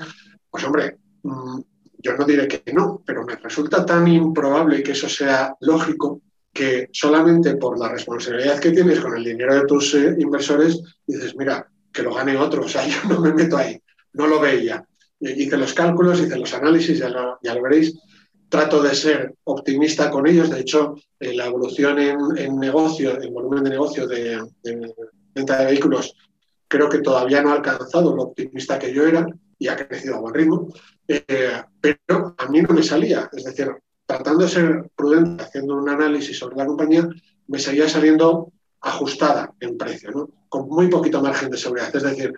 [0.51, 1.61] pues hombre, mm,
[1.99, 6.20] yo no diré que no, pero me resulta tan improbable que eso sea lógico
[6.53, 11.36] que solamente por la responsabilidad que tienes con el dinero de tus eh, inversores, dices,
[11.36, 13.80] mira, que lo gane otro, o sea, yo no me meto ahí,
[14.14, 14.84] no lo veía.
[15.20, 17.09] Hice los cálculos, hice los análisis, ya
[17.42, 17.94] ya lo veréis,
[18.49, 20.51] trato de ser optimista con ellos.
[20.51, 24.40] De hecho, eh, la evolución en, negocio, en volumen de negocio de,
[25.34, 26.14] venta de vehículos,
[26.68, 29.26] creo que todavía no ha alcanzado lo optimista que yo era
[29.59, 30.72] y ha crecido a buen ritmo.
[31.09, 33.28] Eh, pero a mí no me salía.
[33.32, 33.70] Es decir,
[34.07, 37.09] tratando de ser prudente, haciendo un análisis sobre la compañía,
[37.49, 41.94] me seguía saliendo ajustada en precio, con muy poquito margen de seguridad.
[41.94, 42.32] Es decir,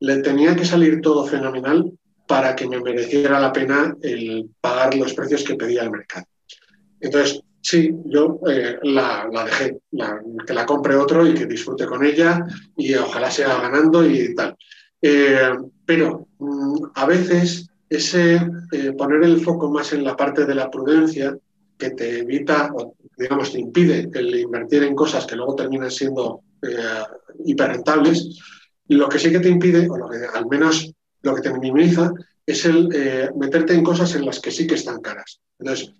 [0.00, 1.92] le tenía que salir todo fenomenal
[2.26, 6.26] para que me mereciera la pena el pagar los precios que pedía el mercado.
[7.00, 9.78] Entonces, sí, yo eh, la, dejé,
[10.46, 12.44] que la compre otro y que disfrute con ella
[12.76, 14.56] y ojalá siga ganando y tal.
[15.00, 15.50] Eh,
[15.84, 18.40] pero mm, a veces ese
[18.72, 21.36] eh, poner el foco más en la parte de la prudencia
[21.78, 26.40] que te evita, o digamos, te impide el invertir en cosas que luego terminan siendo
[27.44, 28.40] hiperrentables,
[28.88, 30.90] lo que sí que te impide, o lo que al menos
[31.22, 32.12] lo que te minimiza
[32.44, 35.40] es el eh, meterte en cosas en las que sí que están caras.
[35.58, 35.92] Entonces,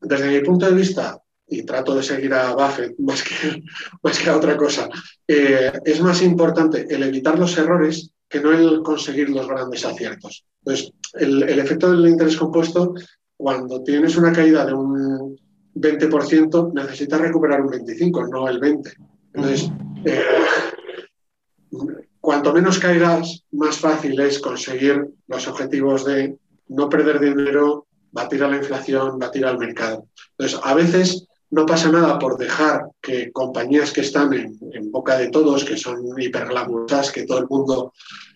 [0.00, 3.62] desde mi punto de vista, y trato de seguir a Buffett más que,
[4.02, 4.88] más que a otra cosa,
[5.26, 10.44] eh, es más importante el evitar los errores que no el conseguir los grandes aciertos.
[10.64, 12.94] Entonces, el, efecto del interés compuesto,
[13.36, 15.38] cuando tienes una caída de un
[15.74, 18.94] 20%, necesitas recuperar un 25%, no el 20%.
[19.34, 19.70] Entonces,
[20.04, 20.22] eh,
[22.24, 26.36] cuanto menos caigas, más fácil es conseguir los objetivos de
[26.68, 30.06] no perder dinero, batir a la inflación, batir al mercado.
[30.30, 35.28] Entonces, a veces no pasa nada por dejar que compañías que están en, boca de
[35.28, 37.92] todos, que son hiperglamurosas, que todo el mundo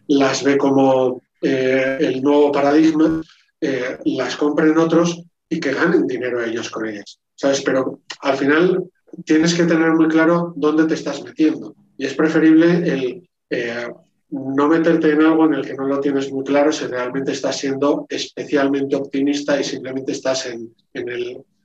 [0.06, 3.22] las ve como eh, el nuevo paradigma,
[3.58, 7.18] eh, las compren otros y que ganen dinero ellos con ellas.
[7.34, 7.62] ¿Sabes?
[7.62, 8.84] Pero al final
[9.24, 11.74] tienes que tener muy claro dónde te estás metiendo.
[11.96, 13.88] Y es preferible el eh,
[14.30, 17.56] no meterte en algo en el que no lo tienes muy claro si realmente estás
[17.56, 20.74] siendo especialmente optimista y simplemente estás en,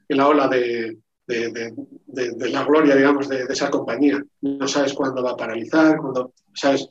[0.08, 4.24] la ola de, la gloria, digamos, de, esa compañía.
[4.42, 6.88] No sabes cuándo va a paralizar, cuándo, ¿sabes?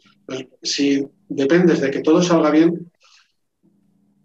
[0.62, 2.90] Si dependes de que todo salga bien,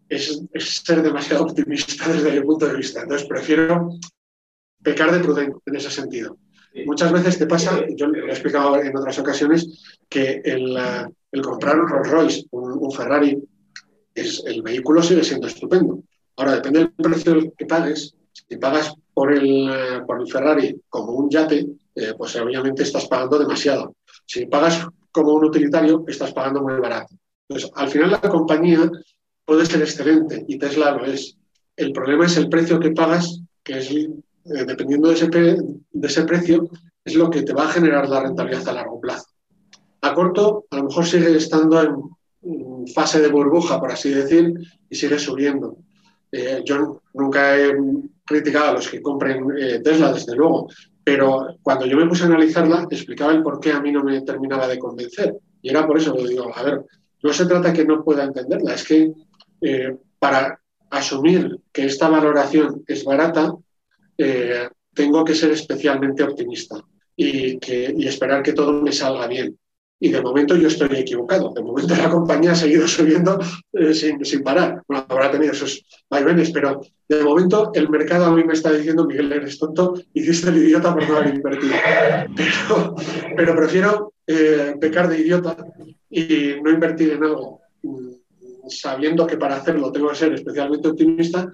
[0.10, 3.02] es, es, ser demasiado optimista desde mi punto de vista.
[3.02, 3.90] Entonces prefiero
[4.84, 6.38] pecar de prudente en ese sentido.
[6.86, 10.78] Muchas veces te pasa, yo lo he explicado en otras ocasiones, que el,
[11.42, 13.38] comprar un Rolls Royce, un, Ferrari,
[14.14, 16.00] es, el vehículo sigue siendo estupendo.
[16.36, 18.16] Ahora, depende del precio que pagues.
[18.32, 21.66] Si pagas por el, por el Ferrari como un yate,
[21.96, 23.96] eh, pues obviamente estás pagando demasiado.
[24.26, 27.16] Si pagas como un utilitario, estás pagando muy barato.
[27.50, 28.90] Entonces, al final la compañía
[29.46, 31.38] puede ser excelente y Tesla lo es.
[31.76, 33.90] El problema es el precio que pagas, que es
[34.50, 36.70] eh, dependiendo de ese, de ese precio,
[37.04, 39.28] es lo que te va a generar la rentabilidad a largo plazo.
[40.02, 44.54] A corto, a lo mejor sigue estando en fase de burbuja, por así decir,
[44.90, 45.78] y sigue subiendo.
[46.32, 47.76] Eh, yo nunca he
[48.26, 50.68] criticado a los que compren eh, Tesla, desde luego,
[51.04, 54.22] pero cuando yo me puse a analizarla, explicaba el por qué a mí no me
[54.22, 55.38] terminaba de convencer.
[55.62, 56.86] Y era por eso que digo, a ver,
[57.24, 59.14] no se trata que no pueda entenderla, es que
[60.20, 63.54] para asumir que esta valoración es barata,
[64.18, 66.84] eh, tengo que ser especialmente optimista
[67.16, 69.58] y, que, esperar que todo me salga bien.
[70.00, 71.52] Y de momento yo estoy equivocado.
[71.54, 73.40] De momento la compañía ha seguido subiendo
[73.74, 74.84] eh, sin, sin, parar.
[74.88, 79.06] Bueno, habrá tenido sus vaivenes, pero de momento el mercado a mí me está diciendo,
[79.06, 81.74] Miguel, eres tonto, hiciste el idiota por no haber invertido.
[82.36, 82.96] Pero,
[83.36, 85.56] pero prefiero eh, pecar de idiota
[86.10, 88.10] y no invertir en algo mm,
[88.70, 91.52] sabiendo que para hacerlo tengo que ser especialmente optimista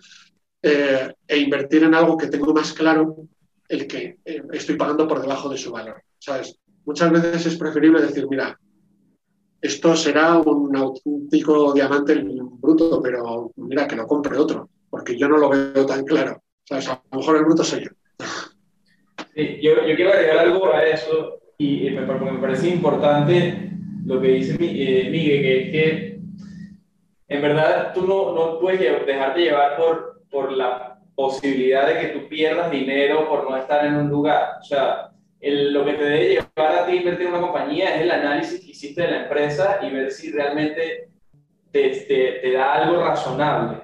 [0.63, 3.17] eh, e invertir en algo que tengo más claro
[3.67, 6.01] el que eh, estoy pagando por debajo de su valor.
[6.17, 6.57] ¿sabes?
[6.85, 8.57] Muchas veces es preferible decir, mira,
[9.61, 15.37] esto será un auténtico diamante bruto, pero mira, que lo compre otro, porque yo no
[15.37, 16.41] lo veo tan claro.
[16.63, 16.87] ¿sabes?
[16.87, 17.91] A lo mejor el bruto soy yo.
[19.35, 23.71] Sí, yo, yo quiero agregar algo a eso y, me, parece importante
[24.05, 26.19] lo que dice eh, Miguel, que es que
[27.27, 32.27] en verdad tú no, no puedes dejarte llevar por, por la posibilidad de que tú
[32.27, 34.57] pierdas dinero por no estar en un lugar.
[34.59, 38.11] O sea, lo que te debe llevar a ti invertir en una compañía es el
[38.11, 41.09] análisis que hiciste de la empresa y ver si realmente
[41.71, 43.83] te, te, te da algo razonable.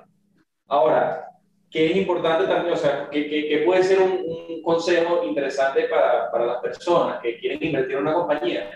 [0.68, 1.28] Ahora,
[1.70, 2.74] ¿qué es importante también?
[2.74, 7.40] O sea, que, que, puede ser un, un, consejo interesante para, para las personas que
[7.40, 8.70] quieren invertir en una compañía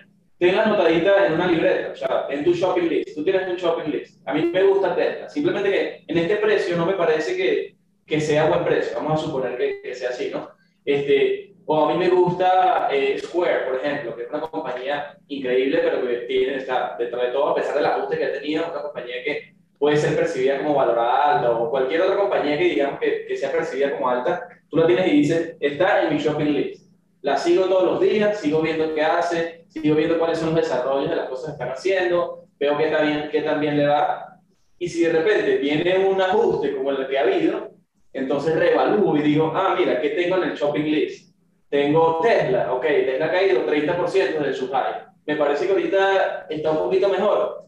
[0.43, 3.15] tenla anotadita en una libreta, o sea, en tu shopping list.
[3.15, 4.27] Tú tienes un shopping list.
[4.27, 5.29] A mí me gusta Tesla.
[5.29, 8.97] Simplemente que en este precio no me parece que, que sea buen precio.
[8.97, 10.49] Vamos a suponer que, que, sea así, ¿no?
[10.83, 15.79] Este, o a mí me gusta eh, Square, por ejemplo, que es una compañía increíble,
[15.81, 18.81] pero que tiene, está, dentro de todo, a pesar del ajuste que ha tenido, una
[18.81, 23.25] compañía que puede ser percibida como valorada alta, o cualquier otra compañía que digamos que,
[23.25, 26.82] que sea percibida como alta, tú la tienes y dices, está en mi shopping list.
[27.23, 31.09] La sigo todos los días, sigo viendo qué hace, sigo viendo cuáles son los desarrollos
[31.09, 34.39] de las cosas que están haciendo, veo qué también, qué también le va.
[34.77, 37.71] Y si de repente viene un ajuste como el que ha habido,
[38.11, 41.33] entonces reevalúo y digo, ah, mira, ¿qué tengo en el shopping list?
[41.69, 45.05] Tengo Tesla, ok, Tesla ha caído 30% de su high.
[45.25, 47.67] Me parece que ahorita está un poquito mejor.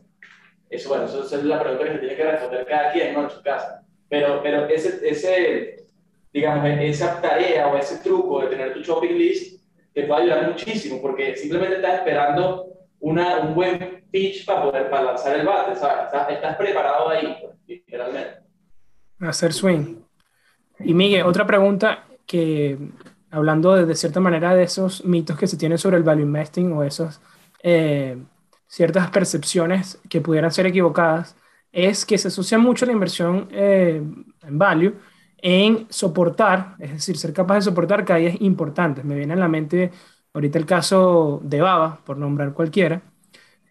[0.69, 3.21] Eso, bueno, eso, es la pregunta que se tiene que responder cada quien, ¿no?
[3.23, 3.85] En su casa.
[4.09, 5.84] Pero, pero ese, ese,
[6.35, 9.63] digamos, esa tarea o ese truco de tener tu shopping list
[9.93, 12.65] te puede ayudar muchísimo porque simplemente estás esperando
[12.99, 16.13] una, un buen pitch para poder para lanzar el bate, ¿sabes?
[16.29, 18.39] Estás, preparado ahí, pues, literalmente.
[19.21, 19.95] Hacer swing.
[20.79, 22.77] Y Miguel, otra pregunta que,
[23.31, 26.73] hablando de, de, cierta manera de esos mitos que se tienen sobre el value investing
[26.73, 27.21] o esas
[27.63, 28.17] eh,
[28.67, 31.37] ciertas percepciones que pudieran ser equivocadas,
[31.71, 34.01] es que se asocia mucho la inversión eh,
[34.43, 34.95] en value
[35.47, 39.05] en soportar, es decir, ser capaz de soportar caídas importantes.
[39.05, 39.91] Me viene a la mente
[40.33, 43.03] ahorita el caso de Baba, por nombrar cualquiera,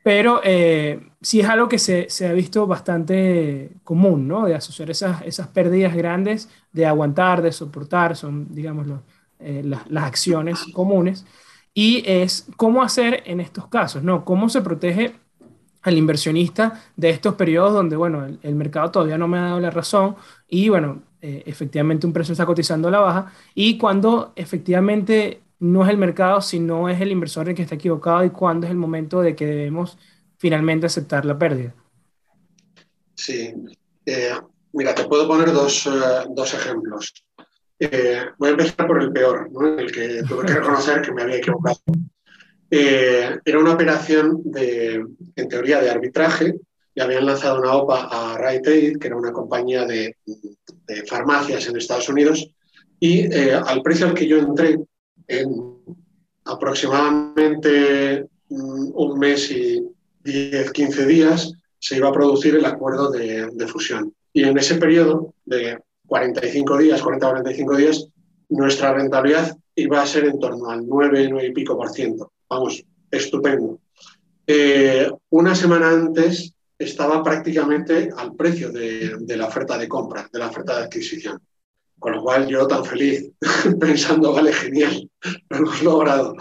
[0.05, 4.47] pero eh, sí es algo que se, se, ha visto bastante común, ¿no?
[4.47, 8.87] De asociar esas, esas pérdidas grandes, de aguantar, de soportar, son, digamos,
[9.41, 11.27] eh, las, acciones comunes.
[11.75, 14.25] Y es cómo hacer en estos casos, ¿no?
[14.25, 15.17] Cómo se protege
[15.85, 19.71] al inversionista de estos periodos donde, bueno, el, mercado todavía no me ha dado la
[19.71, 20.17] razón
[20.55, 25.83] y, bueno, eh, efectivamente un precio está cotizando a la baja y cuando efectivamente no
[25.83, 28.77] es el mercado, sino es el inversor el que está equivocado y cuándo es el
[28.77, 29.99] momento de que debemos
[30.39, 31.75] finalmente aceptar la pérdida.
[33.17, 33.53] Sí,
[34.07, 34.35] eh,
[34.73, 37.13] mira, te puedo poner dos, uh, dos ejemplos.
[37.81, 39.77] Eh, voy a empezar por el peor, ¿no?
[39.77, 41.81] el que tuve que reconocer que me había equivocado.
[42.71, 46.55] Eh, era una operación de, en teoría de arbitraje
[46.95, 51.67] y habían lanzado una OPA a Rite Aid, que era una compañía de, de farmacias
[51.67, 52.49] en Estados Unidos,
[53.01, 54.79] y eh, al precio al que yo entré,
[55.27, 55.49] en
[56.45, 59.83] aproximadamente mm, un mes y
[60.23, 64.15] 10, 15 días, se iba a producir el acuerdo de, de fusión.
[64.33, 68.09] Y en ese periodo de 45 días, 40-45 días,
[68.49, 72.33] nuestra rentabilidad iba a ser en torno al 9, 9 y pico por ciento.
[72.49, 73.81] Vamos, estupendo.
[74.47, 80.49] Eh, una semana antes estaba prácticamente al precio de, la oferta de compra, de la
[80.49, 81.41] oferta de adquisición.
[81.99, 83.31] Con lo cual yo tan feliz,
[83.81, 85.09] pensando, vale, genial,
[85.49, 86.37] lo hemos logrado.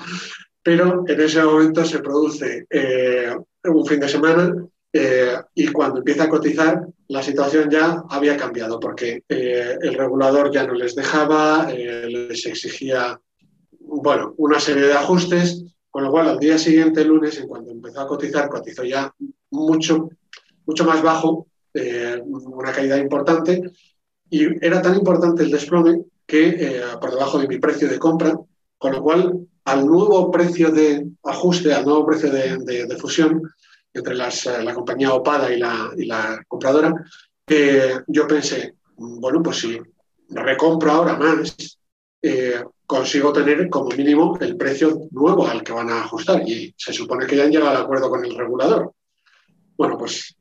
[0.61, 3.33] Pero en ese momento se produce eh,
[3.65, 4.53] un fin de semana
[4.91, 10.51] eh, y cuando empieza a cotizar, la situación ya había cambiado porque eh, el regulador
[10.51, 13.19] ya no les dejaba, les exigía,
[13.79, 18.01] bueno, una serie de ajustes, con lo cual al día siguiente, lunes, en cuanto empezó
[18.01, 19.13] a cotizar, cotizó ya
[19.51, 20.09] mucho
[20.65, 23.61] mucho más bajo, eh, una caída importante,
[24.29, 28.37] y era tan importante el desplome que eh, por debajo de mi precio de compra,
[28.77, 33.41] con lo cual al nuevo precio de ajuste, al nuevo precio de, de, de fusión
[33.93, 36.93] entre las, eh, la compañía OPADA y la, y la compradora,
[37.47, 39.79] eh, yo pensé, bueno, pues si
[40.29, 41.55] recompro ahora más,
[42.21, 46.93] eh, consigo tener como mínimo el precio nuevo al que van a ajustar y se
[46.93, 48.93] supone que ya han llegado al acuerdo con el regulador.
[49.77, 50.35] Bueno, pues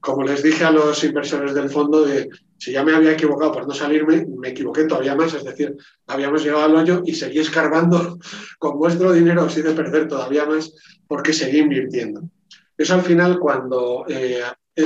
[0.00, 3.66] como les dije a los inversores del fondo, de, si ya me había equivocado por
[3.66, 5.76] no salirme, me equivoqué todavía más, es decir,
[6.06, 8.18] habíamos llegado al hoyo y seguí escarbando
[8.58, 10.72] con vuestro dinero así de perder todavía más
[11.08, 12.22] porque seguí invirtiendo.
[12.78, 14.42] Eso al final, cuando eh,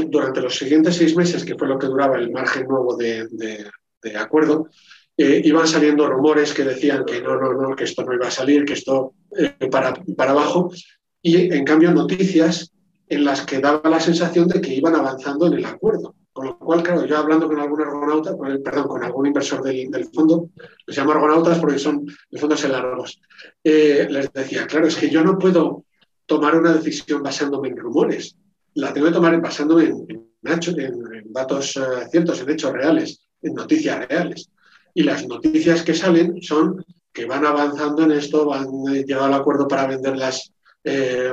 [0.08, 3.70] durante los siguientes seis meses, que fue lo que duraba el margen nuevo de, de,
[4.02, 4.68] de acuerdo,
[5.16, 8.30] eh, iban saliendo rumores que decían que no, no, no, que esto no iba a
[8.30, 10.72] salir, que esto eh, para, para abajo,
[11.20, 12.72] y en cambio noticias
[13.10, 16.14] en las que daba la sensación de que iban avanzando en el acuerdo.
[16.32, 20.04] Con lo cual, claro, yo hablando con algún argonauta, perdón, con algún inversor del, del
[20.14, 20.48] fondo,
[20.86, 23.20] les llamo argonautas porque son de fondos largos,
[23.64, 25.84] eh, les decía, claro, es que yo no puedo
[26.24, 28.36] tomar una decisión basándome en rumores,
[28.74, 34.06] la tengo que tomar basándome en, en, datos uh, ciertos, en hechos reales, en noticias
[34.08, 34.48] reales.
[34.94, 39.34] Y las noticias que salen son que van avanzando en esto, van eh, llegando al
[39.34, 40.52] acuerdo para vender las,
[40.84, 41.32] eh,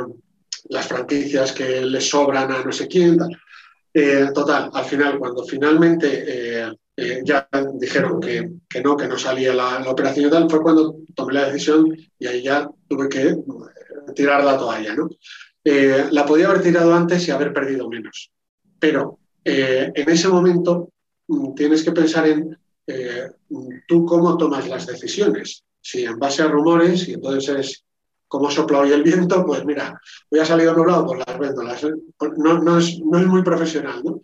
[0.69, 3.19] las franquicias que les sobran a no sé quién.
[3.93, 9.17] Eh, total, al final, cuando finalmente eh, eh, ya dijeron que, que, no, que no
[9.17, 13.35] salía la, operación y tal, fue cuando tomé la decisión y ahí ya tuve que
[14.13, 14.95] tirar la toalla.
[14.95, 15.09] ¿no?
[15.63, 18.31] la podía haber tirado antes y haber perdido menos.
[18.79, 20.93] Pero en ese momento
[21.27, 22.57] mm, tienes que pensar en
[23.85, 25.63] tú cómo tomas las decisiones.
[25.81, 27.83] Si en base a rumores, y entonces es
[28.27, 29.99] como sopla hoy el viento, pues mira,
[30.29, 31.63] voy a salir nublado, pues las vendo.
[31.63, 31.83] Las,
[32.37, 34.19] no, no, es, muy profesional, ¿no?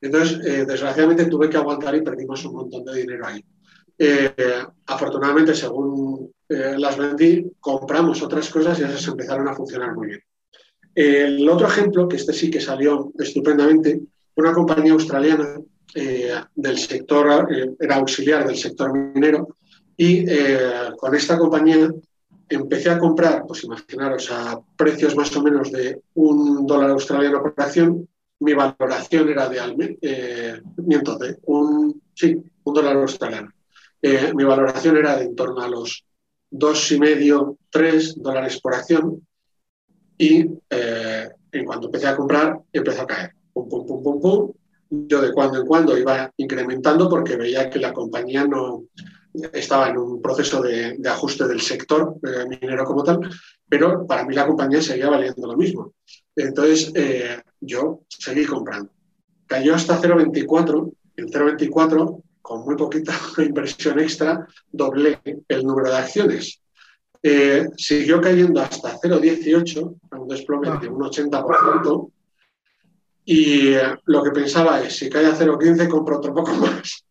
[0.00, 3.44] Entonces, eh, desgraciadamente tuve que aguantar y perdimos un montón de dinero ahí.
[3.98, 4.32] Eh,
[4.86, 10.20] afortunadamente, según eh, las vendí, compramos otras cosas y esas empezaron a funcionar muy bien.
[10.94, 14.00] el otro ejemplo, que este sí que salió estupendamente,
[14.36, 15.60] una compañía australiana
[16.54, 17.48] del sector,
[17.80, 19.56] era auxiliar del sector minero,
[19.96, 20.24] y
[20.96, 21.90] con esta compañía
[22.48, 27.54] empecé a comprar, pues imaginaros, a precios más o menos de un dólar australiano por
[27.56, 28.08] acción,
[28.40, 33.50] mi valoración era de, eh, miento, de un, sí, un dólar australiano.
[34.00, 36.04] Eh, mi valoración era de en torno a los
[36.50, 39.26] dos y medio, tres dólares por acción
[40.16, 43.32] y eh, en cuanto empecé a comprar, empezó a caer.
[43.52, 44.52] Pum, pum, pum, pum, pum.
[44.90, 48.84] Yo de cuando en cuando iba incrementando porque veía que la compañía no,
[49.52, 53.20] estaba en un proceso de, de ajuste del sector eh, minero como tal,
[53.68, 55.94] pero para mí la compañía seguía valiendo lo mismo.
[56.34, 58.90] Entonces eh, yo seguí comprando.
[59.46, 60.92] Cayó hasta 0,24.
[61.16, 66.60] En 0,24, con muy poquita inversión extra, doblé el número de acciones.
[67.22, 72.12] Eh, siguió cayendo hasta 0,18, un desplome de un 80%.
[73.24, 77.04] Y eh, lo que pensaba es, si cae a 0,15, compro otro poco más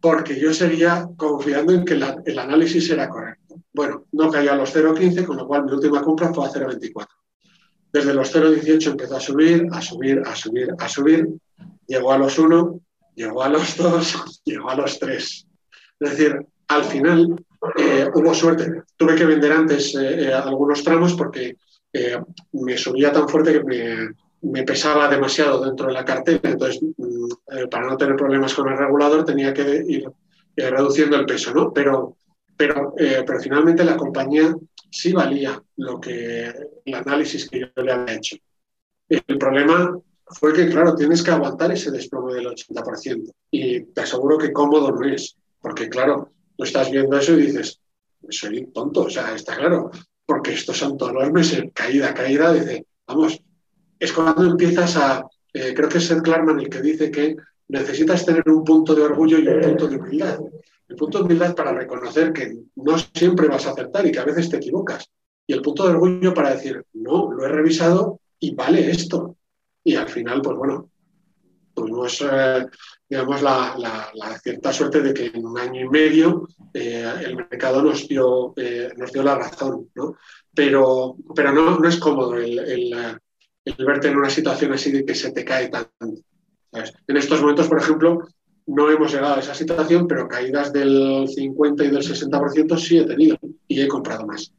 [0.00, 3.56] porque yo seguía confiando en que el análisis era correcto.
[3.72, 7.06] Bueno, no cayó a los 0,15, con lo cual mi última compra fue a 0,24.
[7.92, 11.28] Desde los 0,18 empezó a subir, a subir, a subir, a subir.
[11.86, 12.80] Llegó a los 1,
[13.14, 15.46] llegó a los 2, llegó a los 3.
[16.00, 17.44] Es decir, al final
[17.78, 18.82] eh, hubo suerte.
[18.96, 21.56] Tuve que vender antes eh, eh, algunos tramos porque
[22.52, 27.24] me subía tan fuerte que me, me pesaba demasiado dentro de la cartera, entonces mm,
[27.52, 30.10] eh, para no tener problemas con el regulador tenía que ir
[30.56, 31.72] eh, reduciendo el peso, ¿no?
[31.72, 32.16] Pero,
[32.56, 34.54] pero, eh, pero finalmente la compañía
[34.90, 36.52] sí valía lo que
[36.84, 38.36] el análisis que yo le había hecho.
[39.08, 44.38] El problema fue que, claro, tienes que aguantar ese desplome del 80% y te aseguro
[44.38, 47.80] que cómodo no es, porque, claro, tú estás viendo eso y dices,
[48.28, 49.90] soy tonto, o sea, está claro,
[50.24, 53.42] porque estos son todos los meses, caída, caída, dice, vamos,
[54.00, 57.36] es cuando empiezas a, eh, creo que es Seth Klarman el que dice que
[57.68, 60.40] necesitas tener un punto de orgullo y un punto de humildad.
[60.88, 64.24] El punto de humildad para reconocer que no siempre vas a acertar y que a
[64.24, 65.08] veces te equivocas.
[65.46, 69.36] Y el punto de orgullo para decir, no, lo he revisado y vale esto.
[69.84, 70.90] Y al final, pues bueno,
[71.74, 72.66] tuvimos, eh,
[73.08, 74.02] digamos, la,
[74.42, 78.92] cierta suerte de que en un año y medio eh, el mercado nos dio, eh,
[78.96, 80.16] nos dio la razón, ¿no?
[80.52, 83.20] Pero, pero no, no es cómodo el, el
[83.64, 86.22] el verte en una situación así de que se te cae tanto.
[86.72, 86.92] ¿sabes?
[87.06, 88.28] En estos momentos, por ejemplo,
[88.66, 93.06] no hemos llegado a esa situación, pero caídas del 50 y del 60% sí he
[93.06, 94.52] tenido y he comprado más.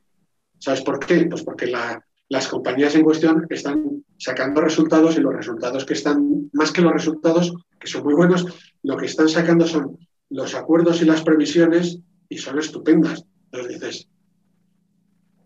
[0.60, 1.26] ¿Sabes por qué?
[1.26, 6.50] Pues porque la, las compañías en cuestión están sacando resultados y los resultados que están,
[6.54, 8.46] más que los resultados, que son muy buenos,
[8.84, 9.98] lo que están sacando son
[10.30, 12.00] los acuerdos y las previsiones
[12.30, 13.26] y son estupendas.
[13.46, 14.10] Entonces dices,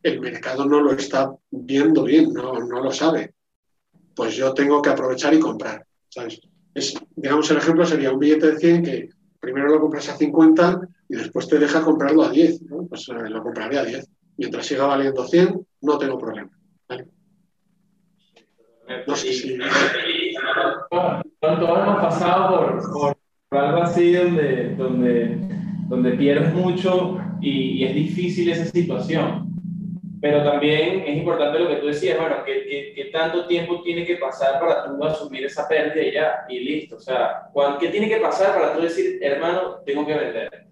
[0.04, 3.35] el mercado no lo está viendo bien, no, no lo sabe
[4.16, 5.86] pues yo tengo que aprovechar y comprar.
[6.10, 6.40] ¿sabes?
[6.74, 9.10] Es, digamos, el ejemplo sería un billete de 100 que
[9.40, 12.62] primero lo compras a 50 y después te deja comprarlo a 10.
[12.64, 12.86] ¿no?
[12.88, 14.10] Pues eh, lo compraré a 10.
[14.38, 16.50] Mientras siga valiendo 100, no tengo problema.
[16.88, 17.08] ¿vale?
[19.08, 19.58] No sé si...
[21.40, 23.16] Todos hemos pasado por,
[23.50, 25.38] por, algo así donde, donde,
[25.88, 29.55] donde pierdes mucho y es difícil esa situación
[30.26, 34.60] pero también es importante lo que tú decías, bueno, ¿qué, tanto tiempo tiene que pasar
[34.60, 36.96] para tú asumir esa pérdida y ya, y listo?
[36.96, 40.66] O sea, ¿qué tiene que pasar para tú decir, hermano, tengo que vender?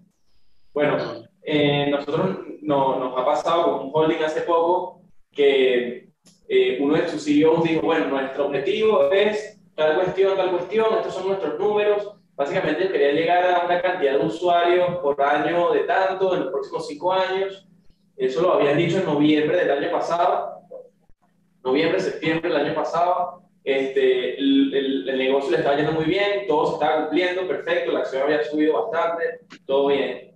[0.72, 0.96] Bueno,
[1.40, 6.08] eh, nosotros no, nos ha pasado con un holding hace poco que
[6.48, 11.14] eh, uno de sus CEOs dijo, bueno, nuestro objetivo es tal cuestión, tal cuestión, estos
[11.14, 12.12] son nuestros números.
[12.34, 16.88] Básicamente quería llegar a una cantidad de usuarios por año de tanto en los próximos
[16.88, 17.68] cinco años.
[18.16, 20.60] Eso lo habían dicho en noviembre del año pasado,
[21.62, 23.42] noviembre, septiembre del año pasado.
[23.64, 28.00] Este, el, el, negocio le estaba yendo muy bien, todo se estaba cumpliendo, perfecto, la
[28.00, 30.34] acción había subido bastante, todo bien.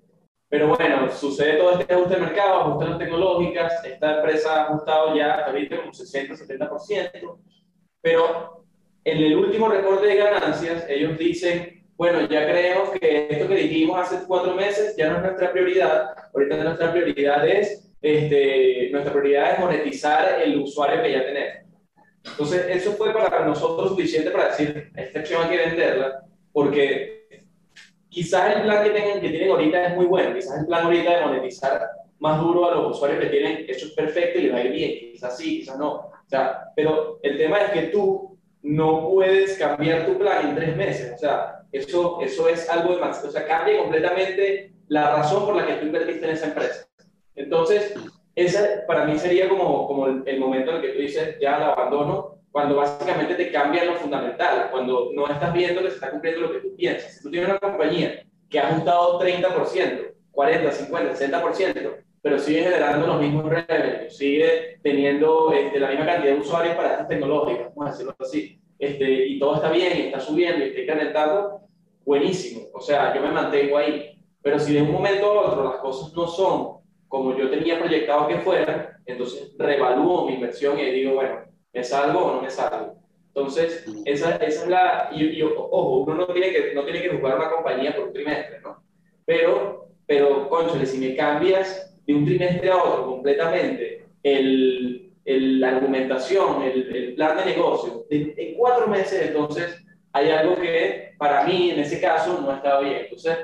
[0.49, 5.35] Pero bueno, sucede todo este ajuste de mercado, ajustes tecnológicas, esta empresa ha ajustado ya
[5.35, 7.39] hasta ahorita como 60-70%,
[8.01, 8.65] pero
[9.05, 13.99] en el último reporte de ganancias ellos dicen, bueno, ya creemos que esto que dijimos
[13.99, 19.55] hace cuatro meses ya no es nuestra prioridad, ahorita nuestra prioridad es, este, nuestra prioridad
[19.55, 21.67] es monetizar el usuario que ya tenemos.
[22.25, 26.23] Entonces, eso fue para nosotros suficiente para decir, esta acción hay que venderla,
[26.53, 27.41] porque
[28.09, 31.19] quizás el plan que, tengan, que tienen ahorita es muy bueno, quizás el plan ahorita
[31.19, 31.83] de monetizar
[32.21, 34.71] más duro a los usuarios que tienen, eso es perfecto y les va a ir
[34.71, 35.95] bien, quizás sí, quizás no.
[35.95, 40.77] O sea, pero el tema es que tú no puedes cambiar tu plan en tres
[40.77, 45.57] meses, o sea, eso, eso es algo más, o sea, cambia completamente la razón por
[45.57, 46.87] la que tú invertiste en esa empresa.
[47.35, 47.95] Entonces,
[48.35, 51.73] ese para mí sería como, como el, momento en el que tú dices, ya la
[51.73, 56.43] abandono, cuando básicamente te cambia lo fundamental, cuando no estás viendo que se está cumpliendo
[56.43, 57.17] lo que tú piensas.
[57.17, 63.07] Si tú tienes una compañía que ha ajustado 30%, 40, 50, 60%, pero sigue generando
[63.07, 67.87] los mismos revenues, sigue teniendo este, la misma cantidad de usuarios para estas tecnológicas, vamos
[67.87, 71.61] a decirlo así, este, y todo está bien, y está subiendo, y está incrementando,
[72.05, 72.69] buenísimo.
[72.73, 74.19] O sea, yo me mantengo ahí.
[74.43, 78.29] Pero si de un momento a otro las cosas no son como yo tenía proyectado
[78.29, 81.41] que fueran, entonces revalúo mi inversión y digo, bueno,
[81.73, 82.97] ¿me salgo o no me salgo?
[83.29, 85.11] Entonces, esa, esa es la...
[85.13, 88.61] Y, ojo, uno no tiene, que, no tiene que juzgar una compañía por un trimestre,
[88.61, 88.83] ¿no?
[89.25, 96.63] Pero, pero, conchole, si me cambias de un trimestre a otro completamente el, la argumentación,
[96.63, 102.01] el, plan de negocio, en cuatro meses, entonces hay algo que para mí en ese
[102.01, 103.03] caso no estaba bien.
[103.03, 103.37] Entonces,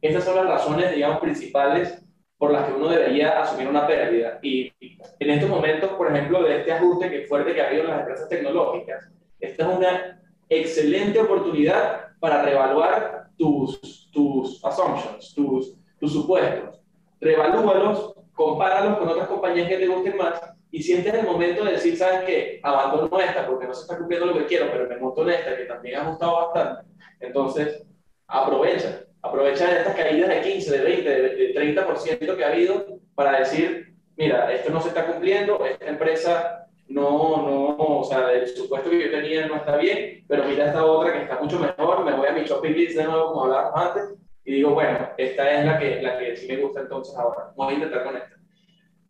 [0.00, 2.02] estas son las razones, digamos, principales
[2.38, 4.38] por las que uno debería asumir una pérdida.
[4.42, 7.90] Y en estos momentos, por ejemplo, de este ajuste que fuerte que ha habido en
[7.90, 9.08] las empresas tecnológicas,
[9.40, 16.80] esta es una excelente oportunidad para reevaluar tus, tus assumptions, tus, tus supuestos.
[17.20, 21.96] Reevalúalos, compáralos con otras compañías que te gusten más y sientes el momento de decir,
[21.96, 22.58] ¿sabes qué?
[22.62, 25.54] Abandono esta porque no se está cumpliendo lo que quiero, pero me monto en esta
[25.54, 26.90] que también ha gustado bastante.
[27.20, 27.84] Entonces,
[28.26, 33.94] aprovecha aprovechar estas caídas de 15, de 20, de, 30% que ha habido para decir,
[34.16, 39.04] mira, esto no se está cumpliendo, esta empresa no, no, o sea, el supuesto que
[39.04, 42.26] yo tenía no está bien, pero mira esta otra que está mucho mejor, me voy
[42.26, 44.14] a mi shopping list de nuevo como hablábamos antes
[44.44, 47.74] y digo, bueno, esta es la que, la que sí me gusta entonces ahora, voy
[47.74, 48.31] a intentar con esta.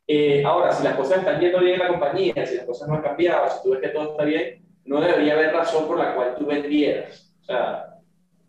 [0.07, 2.95] Eh, ahora, si las cosas están yendo bien en la compañía, si las cosas no
[2.95, 6.15] han cambiado, si tú ves que todo está bien, no debería haber razón por la
[6.15, 7.35] cual tú vendieras.
[7.41, 7.93] O sea,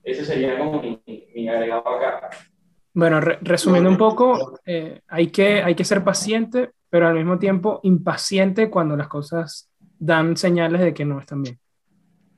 [0.03, 2.29] ese sería como mi, agregado acá.
[2.93, 7.79] Bueno, resumiendo un poco, eh, hay, que, hay que ser paciente, pero al mismo tiempo
[7.83, 11.59] impaciente cuando las cosas dan señales de que no están bien.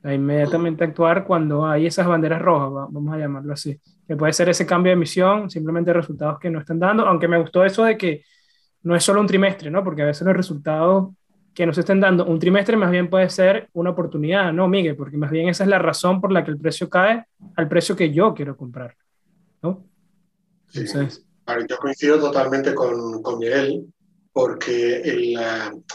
[0.04, 3.78] inmediatamente actuar cuando hay esas banderas rojas, vamos a llamarlo así.
[4.06, 7.38] Que puede ser ese cambio de emisión, simplemente resultados que no están dando, aunque me
[7.38, 8.22] gustó eso de que
[8.86, 9.82] no es solo un trimestre, ¿no?
[9.82, 11.08] Porque a veces los resultados
[11.52, 14.94] que nos estén dando un trimestre más bien puede ser una oportunidad, ¿no, Miguel?
[14.94, 17.24] Porque más bien esa es la razón por la que el precio cae
[17.56, 18.94] al precio que yo quiero comprar,
[19.60, 19.84] ¿no?
[20.68, 20.84] Sí.
[21.68, 23.86] yo coincido totalmente con, con Miguel,
[24.32, 25.34] porque él,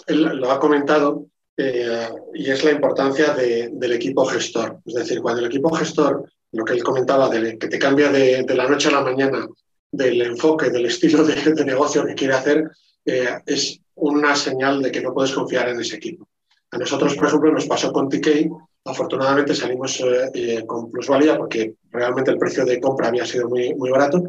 [0.10, 4.80] lo ha comentado eh, y es la importancia del equipo gestor.
[4.86, 8.44] Es decir, cuando el equipo gestor, lo que él comentaba, de, que te cambia de,
[8.54, 9.48] la noche a la mañana
[9.92, 12.72] del enfoque, del estilo de, negocio que quiere hacer,
[13.06, 16.28] eh, es una señal de que no puedes confiar en ese equipo.
[16.72, 18.50] A nosotros, por ejemplo, nos pasó con TK.
[18.86, 23.76] Afortunadamente salimos eh, eh, con plusvalía porque realmente el precio de compra había sido muy,
[23.76, 24.24] muy barato,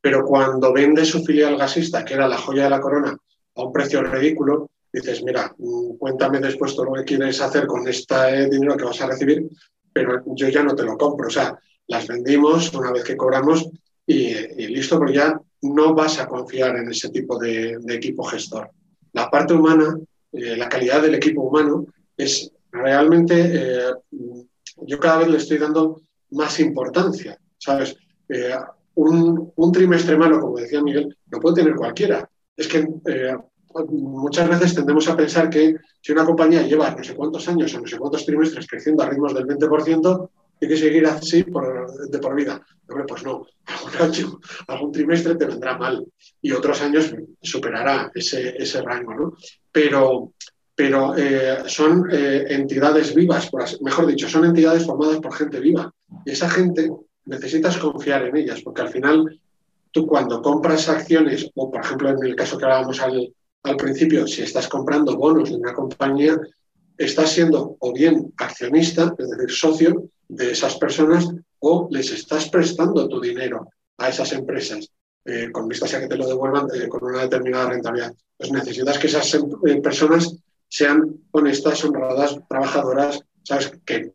[0.00, 3.16] pero cuando vende su filial gasista, que era la joya de la corona,
[3.56, 7.86] a un precio ridículo, dices, mira, mm, cuéntame después todo lo que quieres hacer con
[7.88, 9.48] este dinero que vas a recibir,
[9.92, 11.26] pero yo ya no te lo compro.
[11.26, 11.58] O sea,
[11.88, 13.68] las vendimos una vez que cobramos
[14.08, 18.70] y, listo, pero ya no vas a confiar en ese tipo de equipo gestor
[19.12, 19.98] la parte humana,
[20.32, 21.86] eh, la calidad del equipo humano,
[22.16, 23.94] es realmente, eh,
[24.82, 27.96] yo cada vez le estoy dando más importancia, ¿sabes?
[28.28, 28.54] Eh,
[28.94, 32.28] un, un, trimestre malo, como decía Miguel, lo puede tener cualquiera.
[32.56, 32.86] Es que
[33.88, 37.80] muchas veces tendemos a pensar que si una compañía lleva no sé cuántos años o
[37.80, 42.34] no sé cuántos trimestres creciendo a ritmos del 20%, tiene que seguir así de por
[42.34, 42.60] vida.
[42.88, 46.04] Hombre, pues no, algún año, algún trimestre te vendrá mal
[46.40, 49.36] y otros años superará ese, ese rango, ¿no?
[49.70, 50.32] Pero,
[50.74, 53.50] pero eh, son eh, entidades vivas,
[53.82, 55.92] mejor dicho, son entidades formadas por gente viva.
[56.24, 56.90] Y esa gente
[57.26, 59.40] necesitas confiar en ellas, porque al final
[59.92, 64.42] tú cuando compras acciones, o por ejemplo en el caso que hablábamos al principio, si
[64.42, 66.38] estás comprando bonos de una compañía,
[66.98, 71.28] estás siendo o bien accionista, es decir, socio de esas personas,
[71.60, 74.90] o les estás prestando tu dinero a esas empresas,
[75.24, 78.14] eh, con vistas a que te lo devuelvan eh, con una determinada rentabilidad.
[78.36, 80.36] Pues necesitas que esas eh, personas
[80.68, 83.72] sean honestas, honradas, trabajadoras, ¿sabes?
[83.84, 84.12] Que,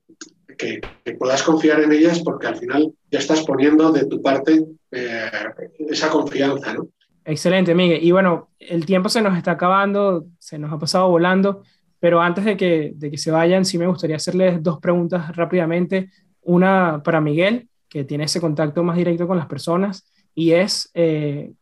[0.57, 0.81] que,
[1.17, 6.75] puedas confiar en ellas porque al final ya estás poniendo de tu parte esa confianza.
[7.25, 8.03] Excelente, Miguel.
[8.03, 11.63] Y bueno, el tiempo se nos está acabando, se nos ha pasado volando.
[12.03, 16.09] Pero antes de que, de que se vayan, sí me gustaría hacerles dos preguntas rápidamente.
[16.41, 21.53] Una para Miguel, que tiene ese contacto más directo con las personas, y es, eh,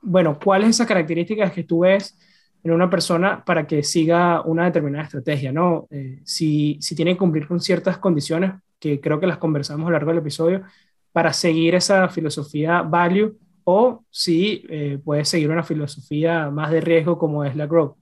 [0.00, 2.16] bueno, ¿cuáles esas características que tú ves
[2.62, 5.50] en una persona para que siga una determinada estrategia?
[5.50, 5.88] ¿no?
[5.90, 9.90] Eh, si, si tiene que cumplir con ciertas condiciones, que creo que las conversamos a
[9.90, 10.62] lo largo del episodio,
[11.10, 17.18] para seguir esa filosofía value, o si eh, puede seguir una filosofía más de riesgo
[17.18, 17.99] como es la growth.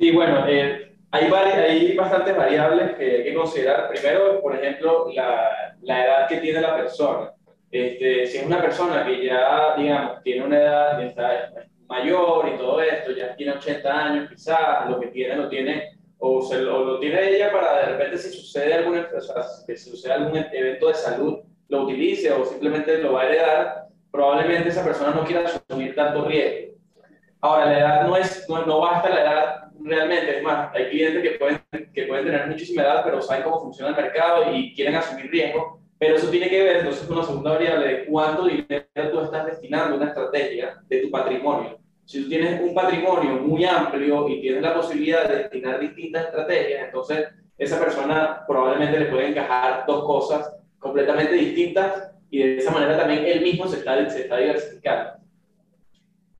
[0.00, 3.90] Sí, bueno, eh, hay, hay bastantes variables que hay que considerar.
[3.90, 7.32] Primero, por ejemplo, la, la edad que tiene la persona.
[7.70, 11.52] Este, si es una persona que ya, digamos, tiene una edad, está
[11.86, 16.40] mayor y todo esto, ya tiene 80 años quizás, lo que tiene lo tiene, o,
[16.40, 20.38] se, lo tiene ella para de repente si sucede, algún, o sea, si sucede algún
[20.50, 25.24] evento de salud, lo utilice o simplemente lo va a heredar, probablemente esa persona no
[25.24, 26.74] quiera asumir tanto riesgo.
[27.42, 31.22] Ahora, la edad no, es, no, no basta la edad realmente, es más, hay clientes
[31.22, 31.60] que pueden,
[31.92, 35.80] que pueden tener muchísima edad, pero saben cómo funciona el mercado y quieren asumir riesgo,
[35.98, 39.46] pero eso tiene que ver entonces con la segunda variable de cuánto dinero tú estás
[39.46, 41.78] destinando a una estrategia de tu patrimonio.
[42.04, 46.86] Si tú tienes un patrimonio muy amplio y tienes la posibilidad de destinar distintas estrategias,
[46.86, 52.96] entonces esa persona probablemente le puede encajar dos cosas completamente distintas y de esa manera
[52.96, 55.19] también él mismo se está, se está diversificando.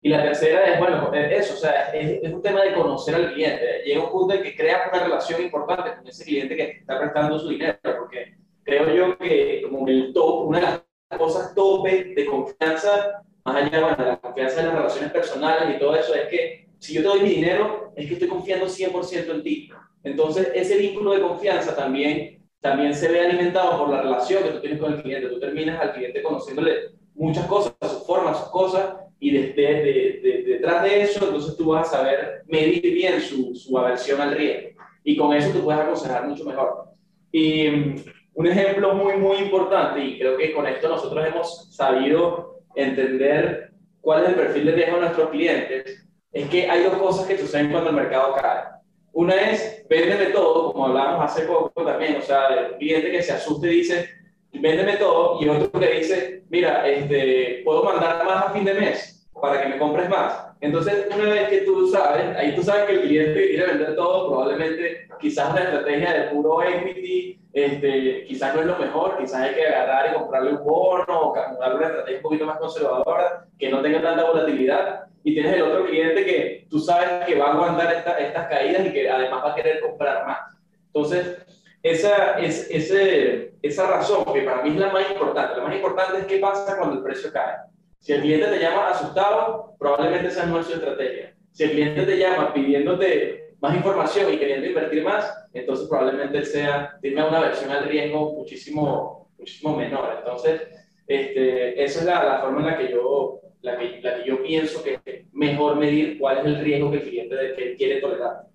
[0.02, 3.34] Y la tercera es, bueno, eso, o sea, es, es, un tema de conocer al
[3.34, 3.82] cliente.
[3.84, 7.38] Llega un punto en que creas una relación importante con ese cliente que está prestando
[7.38, 8.34] su dinero, porque
[8.64, 10.64] creo yo que como el top, una de
[11.10, 15.76] las cosas tope de confianza, más allá bueno, de la confianza en las relaciones personales
[15.76, 18.66] y todo eso, es que si yo te doy mi dinero, es que estoy confiando
[18.66, 19.70] 100% en ti.
[20.02, 24.60] Entonces, ese vínculo de confianza también, también se ve alimentado por la relación que tú
[24.60, 25.28] tienes con el cliente.
[25.28, 31.02] Tú terminas al cliente conociéndole muchas cosas, sus formas, sus cosas, y desde, detrás de
[31.02, 34.80] eso, entonces tú vas a saber medir bien su, su aversión al riesgo.
[35.04, 36.86] Y con eso tú puedes aconsejar mucho mejor.
[37.30, 37.96] Y mm,
[38.34, 44.22] un ejemplo muy, muy importante, y creo que con esto nosotros hemos sabido entender cuál
[44.22, 47.70] es el perfil de riesgo de nuestros clientes, es que hay dos cosas que suceden
[47.70, 48.64] cuando el mercado cae.
[49.12, 53.32] Una es, véndeme todo, como hablábamos hace poco también, o sea, el cliente que se
[53.32, 54.08] asuste y dice,
[54.52, 59.28] véndeme todo, y otro que dice, mira, este, puedo mandar más a fin de mes
[59.40, 60.46] para que me compres más.
[60.60, 64.28] Entonces, una vez que tú sabes, ahí tú sabes que el cliente quiere vender todo,
[64.28, 69.54] probablemente quizás una estrategia de puro equity, este, quizás no es lo mejor, quizás hay
[69.54, 73.70] que agarrar y comprarle un bono o darle una estrategia un poquito más conservadora, que
[73.70, 75.06] no tenga tanta volatilidad.
[75.22, 78.92] Y tienes el otro cliente que tú sabes que va a aguantar estas caídas y
[78.92, 80.38] que además va a querer comprar más.
[80.86, 81.38] Entonces,
[81.82, 86.18] esa, es, ese, esa razón, que para mí es la más importante, la más importante
[86.18, 87.56] es qué pasa cuando el precio cae.
[87.98, 91.34] Si el cliente te llama asustado, probablemente esa no su estrategia.
[91.52, 96.98] Si el cliente te llama pidiéndote más información y queriendo invertir más, entonces probablemente sea,
[97.02, 100.16] una versión al riesgo muchísimo, muchísimo menor.
[100.18, 100.62] Entonces,
[101.06, 104.82] este, esa es la, forma en la que, yo, la, que, la que yo pienso
[104.82, 108.49] que es mejor medir cuál es el riesgo que el cliente quiere tolerar.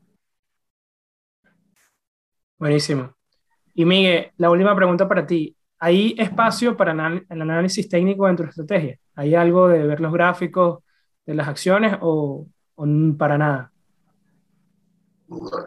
[2.57, 3.13] Buenísimo.
[3.73, 5.55] Y Miguel, la última pregunta para ti.
[5.79, 8.97] ¿Hay espacio para el análisis técnico en tu estrategia?
[9.15, 10.79] ¿Hay algo de ver los gráficos
[11.25, 12.47] de las acciones o,
[13.17, 13.71] para nada?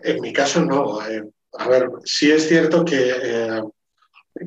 [0.03, 1.07] En mi caso no.
[1.07, 1.23] Eh,
[1.59, 3.63] a ver, sí es cierto que eh,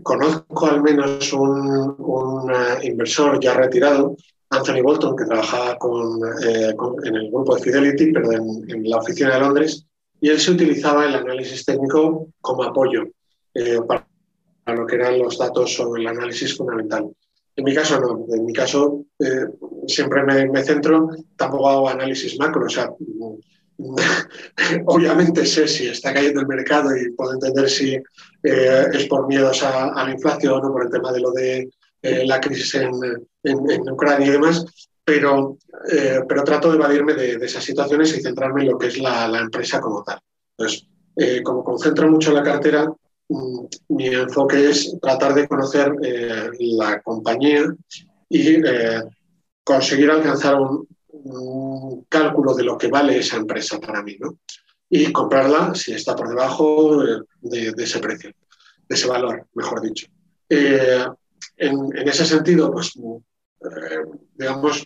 [0.01, 4.15] conozco al menos un, eh, inversor ya retirado,
[4.49, 5.77] Anthony Bolton, que trabajaba
[7.03, 9.87] en el grupo de Fidelity, pero en, la oficina de Londres,
[10.21, 13.03] y él se utilizaba el análisis técnico como apoyo
[13.87, 14.07] para
[14.65, 17.09] a lo que eran los datos sobre el análisis fundamental.
[17.55, 19.45] En mi caso no, en mi caso eh,
[19.87, 22.89] siempre me, centro, tampoco hago análisis macro, o sea,
[24.85, 29.63] obviamente sé si está cayendo el mercado y puedo entender si eh, es por miedos
[29.63, 31.69] a, la inflación o por el tema de lo de
[32.03, 32.91] eh, la crisis en,
[33.91, 34.63] Ucrania y demás,
[35.03, 35.57] pero,
[36.27, 39.39] pero trato de evadirme de, esas situaciones y centrarme en lo que es la, la
[39.39, 40.19] empresa como tal.
[40.57, 40.87] Entonces,
[41.43, 42.91] como concentro mucho la cartera,
[43.29, 45.91] mm, mi enfoque es tratar de conocer
[46.59, 47.73] la compañía
[48.29, 48.61] y
[49.63, 50.87] conseguir alcanzar un,
[51.23, 54.37] un cálculo de lo que vale esa empresa para mí, ¿no?
[54.89, 57.03] Y comprarla si está por debajo
[57.41, 58.31] de, ese precio,
[58.87, 60.07] de ese valor, mejor dicho.
[60.49, 61.05] Eh,
[61.57, 62.93] en, ese sentido, pues,
[63.61, 64.85] eh, digamos,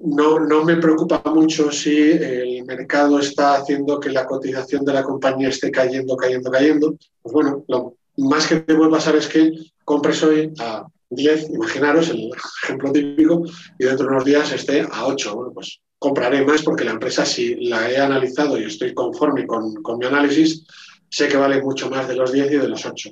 [0.00, 5.02] no, no, me preocupa mucho si el mercado está haciendo que la cotización de la
[5.02, 6.96] compañía esté cayendo, cayendo, cayendo.
[7.22, 9.52] Pues bueno, lo más que me puede pasar es que
[9.84, 12.30] compres hoy a 10, imaginaros el
[12.64, 13.42] ejemplo típico,
[13.78, 15.34] y dentro de unos días esté a 8.
[15.34, 19.74] Bueno, pues compraré más porque la empresa, si la he analizado y estoy conforme con,
[19.82, 20.64] con mi análisis,
[21.10, 23.10] sé que vale mucho más de los 10 y de los 8.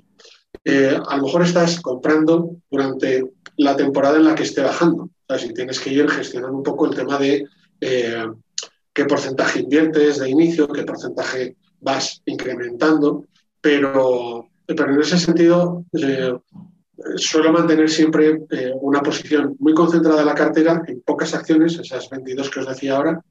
[0.64, 3.24] Eh, a lo mejor estás comprando durante
[3.56, 5.10] la temporada en la que esté bajando.
[5.26, 7.44] O si tienes que ir gestionando un poco el tema de
[7.80, 8.26] eh,
[8.92, 13.26] qué porcentaje inviertes de inicio, qué porcentaje vas incrementando,
[13.60, 16.32] pero, pero en ese sentido, eh,
[17.16, 22.08] suelo mantener siempre eh, una posición muy concentrada en la cartera, en pocas acciones, esas
[22.10, 23.22] 22 que os decía ahora,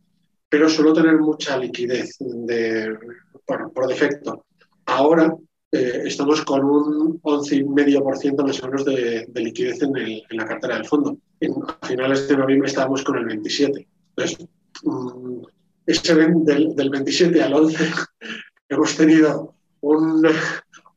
[0.50, 2.98] pero suelo tener mucha liquidez de,
[3.46, 4.46] por defecto.
[4.86, 5.36] Ahora
[5.72, 11.18] eh, estamos con un 11,5% más o menos de, liquidez en, la cartera del fondo.
[11.82, 13.88] a finales de noviembre estábamos con el 27.
[14.16, 14.48] Entonces,
[14.84, 15.42] mm,
[15.86, 17.92] ese del, del 27 al 11
[18.70, 20.26] hemos tenido un,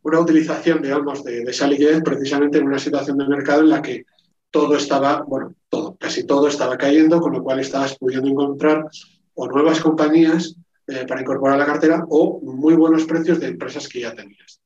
[0.02, 4.04] una utilización, digamos, de, esa liquidez precisamente en una situación de mercado en la que
[4.50, 8.86] todo estaba, bueno, todo, casi todo estaba cayendo, con lo cual estabas pudiendo encontrar
[9.34, 10.56] o nuevas compañías
[10.90, 14.60] eh, para incorporar a la cartera o muy buenos precios de empresas que ya tenías.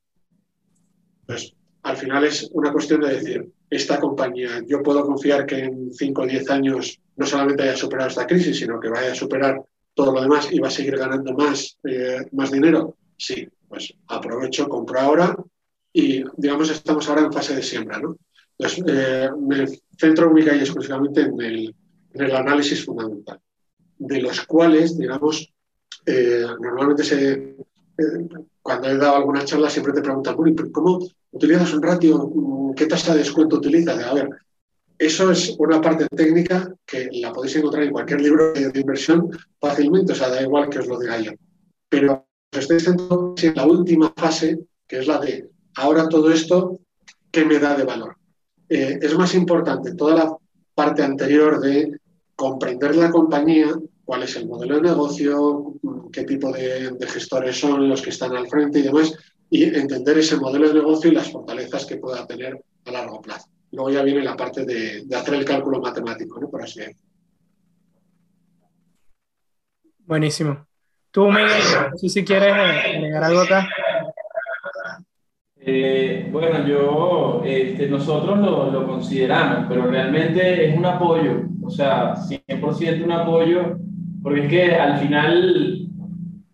[1.20, 5.92] Entonces, al final es una cuestión de decir, esta compañía, yo puedo confiar que en
[5.92, 9.62] 5 o 10 años no solamente haya superado esta crisis, sino que vaya a superar
[9.94, 12.96] todo lo demás y va a seguir ganando más, eh, más dinero.
[13.16, 15.36] Sí, pues aprovecho, compro ahora
[15.92, 18.16] y, digamos, estamos ahora en fase de siembra, ¿no?
[18.59, 21.74] Entonces, eh, me centro única y exclusivamente en el,
[22.34, 23.40] análisis fundamental,
[23.98, 25.52] de los cuales, digamos,
[26.06, 28.28] eh, normalmente se, eh,
[28.62, 30.36] cuando he dado alguna charla siempre te preguntan,
[30.72, 30.98] ¿cómo
[31.32, 32.30] utilizas un ratio?
[32.76, 34.02] ¿Qué tasa de descuento utilizas?
[34.02, 34.28] A ver,
[34.98, 39.30] eso es una parte técnica que la podéis encontrar en cualquier libro de, inversión
[39.60, 41.32] fácilmente, o sea, da igual que os lo diga yo.
[41.88, 46.78] Pero estoy centrando en la última fase, que es la de ahora todo esto,
[47.30, 48.16] ¿qué me da de valor?
[48.68, 50.36] Eh, es más importante toda la
[50.74, 51.98] parte anterior de
[52.36, 53.74] comprender la compañía,
[54.05, 55.74] cuál es el modelo de negocio,
[56.12, 59.12] qué tipo de, gestores son los que están al frente y demás,
[59.51, 63.48] y entender ese modelo de negocio y las fortalezas que pueda tener a largo plazo.
[63.72, 66.48] Luego ya viene la parte de, hacer el cálculo matemático, ¿no?
[66.48, 67.01] Por así decirlo.
[70.01, 70.66] Buenísimo.
[71.10, 71.48] Tú, Miguel,
[71.93, 73.68] no sé si quieres agregar algo acá.
[75.66, 82.14] Eh, bueno, yo, este, nosotros lo, lo, consideramos, pero realmente es un apoyo, o sea,
[82.16, 83.78] 100% un apoyo,
[84.24, 85.86] porque es que al final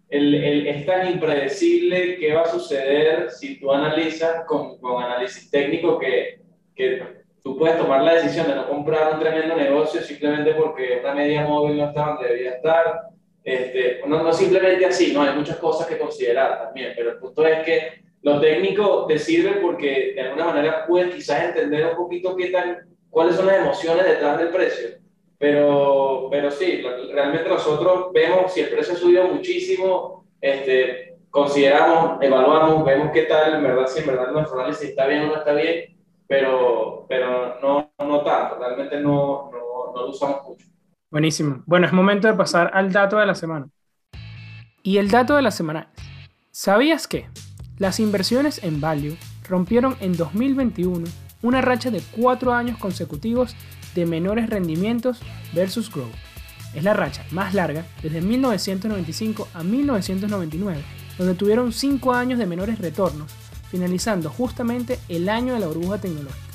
[0.08, 5.48] el, el, es tan impredecible qué va a suceder si tú analizas con, con análisis
[5.48, 6.40] técnico que,
[6.74, 11.14] que tú puedes tomar la decisión de no comprar un tremendo negocio simplemente porque una
[11.14, 13.02] media móvil no está donde debía estar
[13.44, 17.46] este, no, no simplemente así, no, hay muchas cosas que considerar también, pero el punto
[17.46, 22.36] es que lo técnico te sirve porque de alguna manera puedes quizás entender un poquito
[22.36, 24.99] qué tal, cuáles son las emociones detrás del precio.
[25.40, 26.82] Pero, pero sí,
[27.14, 33.54] realmente nosotros vemos si el precio ha subido muchísimo, este, consideramos, evaluamos, vemos qué tal,
[33.54, 35.96] en verdad, si en verdad nuestro análisis está bien o no está bien,
[36.26, 40.66] pero, pero no, no tanto, realmente no, no, no lo usamos mucho.
[41.10, 41.62] Buenísimo.
[41.64, 43.66] Bueno, es momento de pasar al dato de la semana.
[44.82, 46.02] Y el dato de la semana es,
[46.50, 47.30] ¿sabías que
[47.78, 49.16] las inversiones en Value
[49.48, 51.06] rompieron en 2021
[51.40, 53.56] una racha de cuatro años consecutivos
[53.94, 55.20] de menores rendimientos
[55.52, 56.14] versus growth?
[56.74, 60.80] Es la racha más larga desde 1995 a 1999,
[61.18, 63.32] donde tuvieron cinco años de menores retornos,
[63.70, 66.50] finalizando justamente el año de la burbuja tecnológica.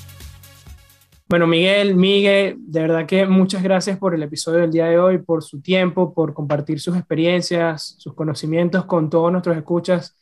[1.27, 5.17] Bueno, Miguel, Miguel, de verdad que muchas gracias por el episodio del día de hoy,
[5.17, 10.15] por su tiempo, por compartir sus experiencias, sus conocimientos con todos nuestros escuchas.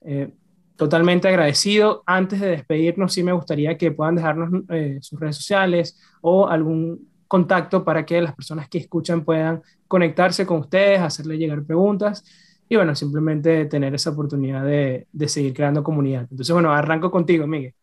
[0.00, 0.34] Eh,
[0.80, 2.02] totalmente agradecido.
[2.06, 7.06] Antes de despedirnos, sí me gustaría que puedan dejarnos eh, sus redes sociales o algún
[7.28, 12.24] contacto para que las personas que escuchan puedan conectarse con ustedes, hacerle llegar preguntas
[12.66, 16.26] y bueno, simplemente tener esa oportunidad de, de seguir creando comunidad.
[16.30, 17.74] Entonces, bueno, arranco contigo, Miguel.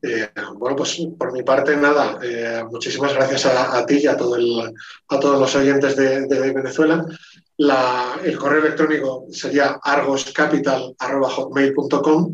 [0.00, 2.18] Eh, bueno, pues por mi parte, nada.
[2.22, 4.36] Eh, muchísimas gracias a, ti y a, todo
[5.08, 7.04] a todos los oyentes de, Venezuela.
[7.58, 12.32] El correo electrónico sería argoscapital.hotmail.com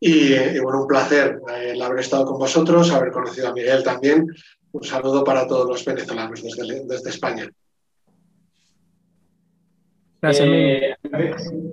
[0.00, 3.82] y, y, bueno, un placer eh, el haber estado con vosotros, haber conocido a Miguel
[3.82, 4.26] también.
[4.70, 7.48] Un saludo para todos los venezolanos desde, desde España.
[10.20, 10.96] Gracias, eh,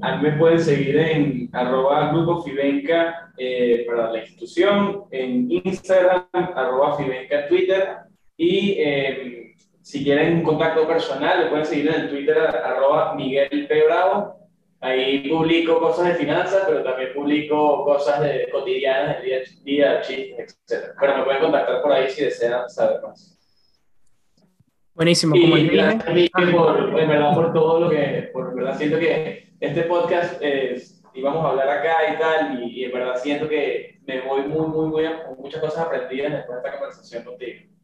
[0.01, 6.27] a, mí, me pueden seguir en arroba grupo Fibenca eh, para la institución, en Instagram,
[6.31, 7.97] arroba Fibenca Twitter,
[8.37, 9.34] y em,
[9.85, 13.83] si quieren un contacto personal, me pueden seguir en el Twitter arroba Miguel P.
[13.83, 14.35] Bravo.
[14.81, 20.59] Ahí publico cosas de finanzas, pero también publico cosas de, cotidianas del día, día chistes,
[20.67, 20.95] etc.
[20.99, 23.37] Pero me pueden contactar por ahí si desean saber más.
[24.95, 26.03] Buenísimo, como y gracias
[26.33, 31.03] a por, en verdad, por todo lo que, por verdad siento que este podcast es,
[31.13, 34.65] íbamos a hablar acá y tal, y, y en verdad siento que me voy muy,
[34.65, 37.74] muy, muy, con muchas cosas aprendidas después de esta conversación contigo.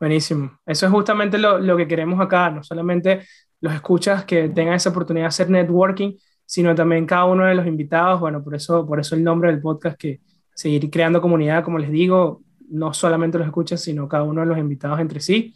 [0.00, 0.58] Buenísimo.
[0.64, 3.20] Eso es justamente lo, lo, que queremos acá, no solamente
[3.60, 6.16] los escuchas que tengan esa oportunidad de hacer networking,
[6.46, 8.18] sino también cada uno de los invitados.
[8.18, 10.20] Bueno, por eso, por eso el nombre del podcast, que
[10.54, 14.58] seguir creando comunidad, como les digo, no solamente los escuchas, sino cada uno de los
[14.58, 15.54] invitados entre sí.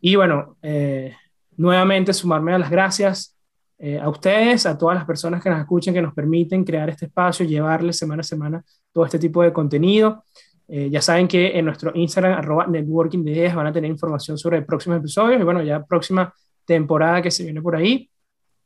[0.00, 1.14] Y bueno, eh,
[1.56, 3.38] nuevamente sumarme a las gracias
[3.78, 7.06] eh, a ustedes, a todas las personas que nos escuchen, que nos permiten crear este
[7.06, 10.24] espacio, llevarles semana a semana todo este tipo de contenido.
[10.74, 14.38] Eh, ya saben que en nuestro Instagram, arroba networking de ideas, van a tener información
[14.38, 16.32] sobre próximos episodios y bueno, ya próxima
[16.64, 18.08] temporada que se viene por ahí.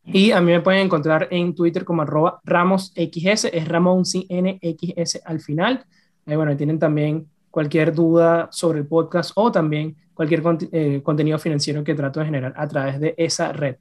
[0.05, 5.41] Y a mí me pueden encontrar en Twitter como arroba RamosXS, es Ramón NXS al
[5.41, 5.85] final.
[6.27, 11.83] Ahí bueno, tienen también cualquier duda sobre el podcast o también cualquier eh, contenido financiero
[11.83, 13.79] que trato de generar a través de esa red.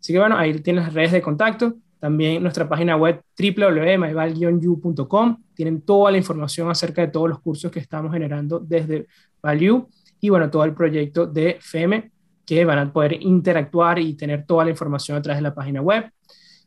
[0.00, 5.82] Así que bueno, ahí tienes las redes de contacto, también nuestra página web www.myval-u.com, tienen
[5.82, 9.06] toda la información acerca de todos los cursos que estamos generando desde
[9.42, 9.88] Value
[10.20, 12.10] y bueno, todo el proyecto de FEME
[12.46, 15.82] que van a poder interactuar y tener toda la información a través de la página
[15.82, 16.10] web.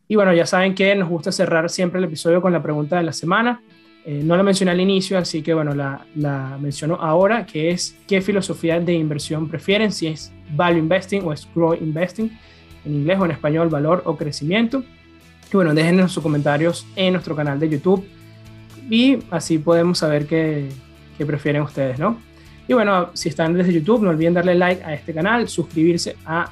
[0.08, 3.03] Y bueno, ya saben que nos gusta cerrar siempre el episodio con la pregunta de
[3.03, 3.64] la semana.
[4.06, 7.98] Eh, no la mencioné al inicio, así que bueno, la, la, menciono ahora, que es
[8.08, 12.32] qué filosofía de inversión prefieren, si es value investing o es growth investing,
[12.84, 14.84] en inglés o en español, valor o crecimiento.
[15.52, 18.07] Y bueno, déjenos sus comentarios en nuestro canal de YouTube
[18.90, 20.69] y así podemos saber qué,
[21.18, 22.18] qué prefieren ustedes, ¿no?
[22.68, 26.52] Y bueno, si están desde YouTube, no olviden darle like a este canal, suscribirse a,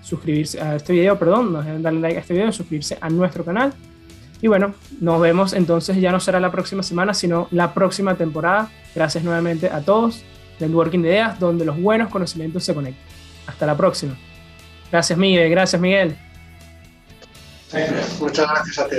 [0.00, 3.44] suscribirse a este video, perdón, no olviden darle like a este video, suscribirse a nuestro
[3.44, 3.74] canal
[4.42, 8.70] y bueno, nos vemos entonces, ya no será la próxima semana, sino la próxima temporada.
[8.94, 10.22] Gracias nuevamente a todos
[10.58, 13.04] del Working de Ideas, donde los buenos conocimientos se conectan.
[13.46, 14.16] Hasta la próxima.
[14.90, 15.50] Gracias, Miguel.
[15.50, 16.16] Gracias, Miguel.
[18.20, 18.96] Muchas gracias a ti.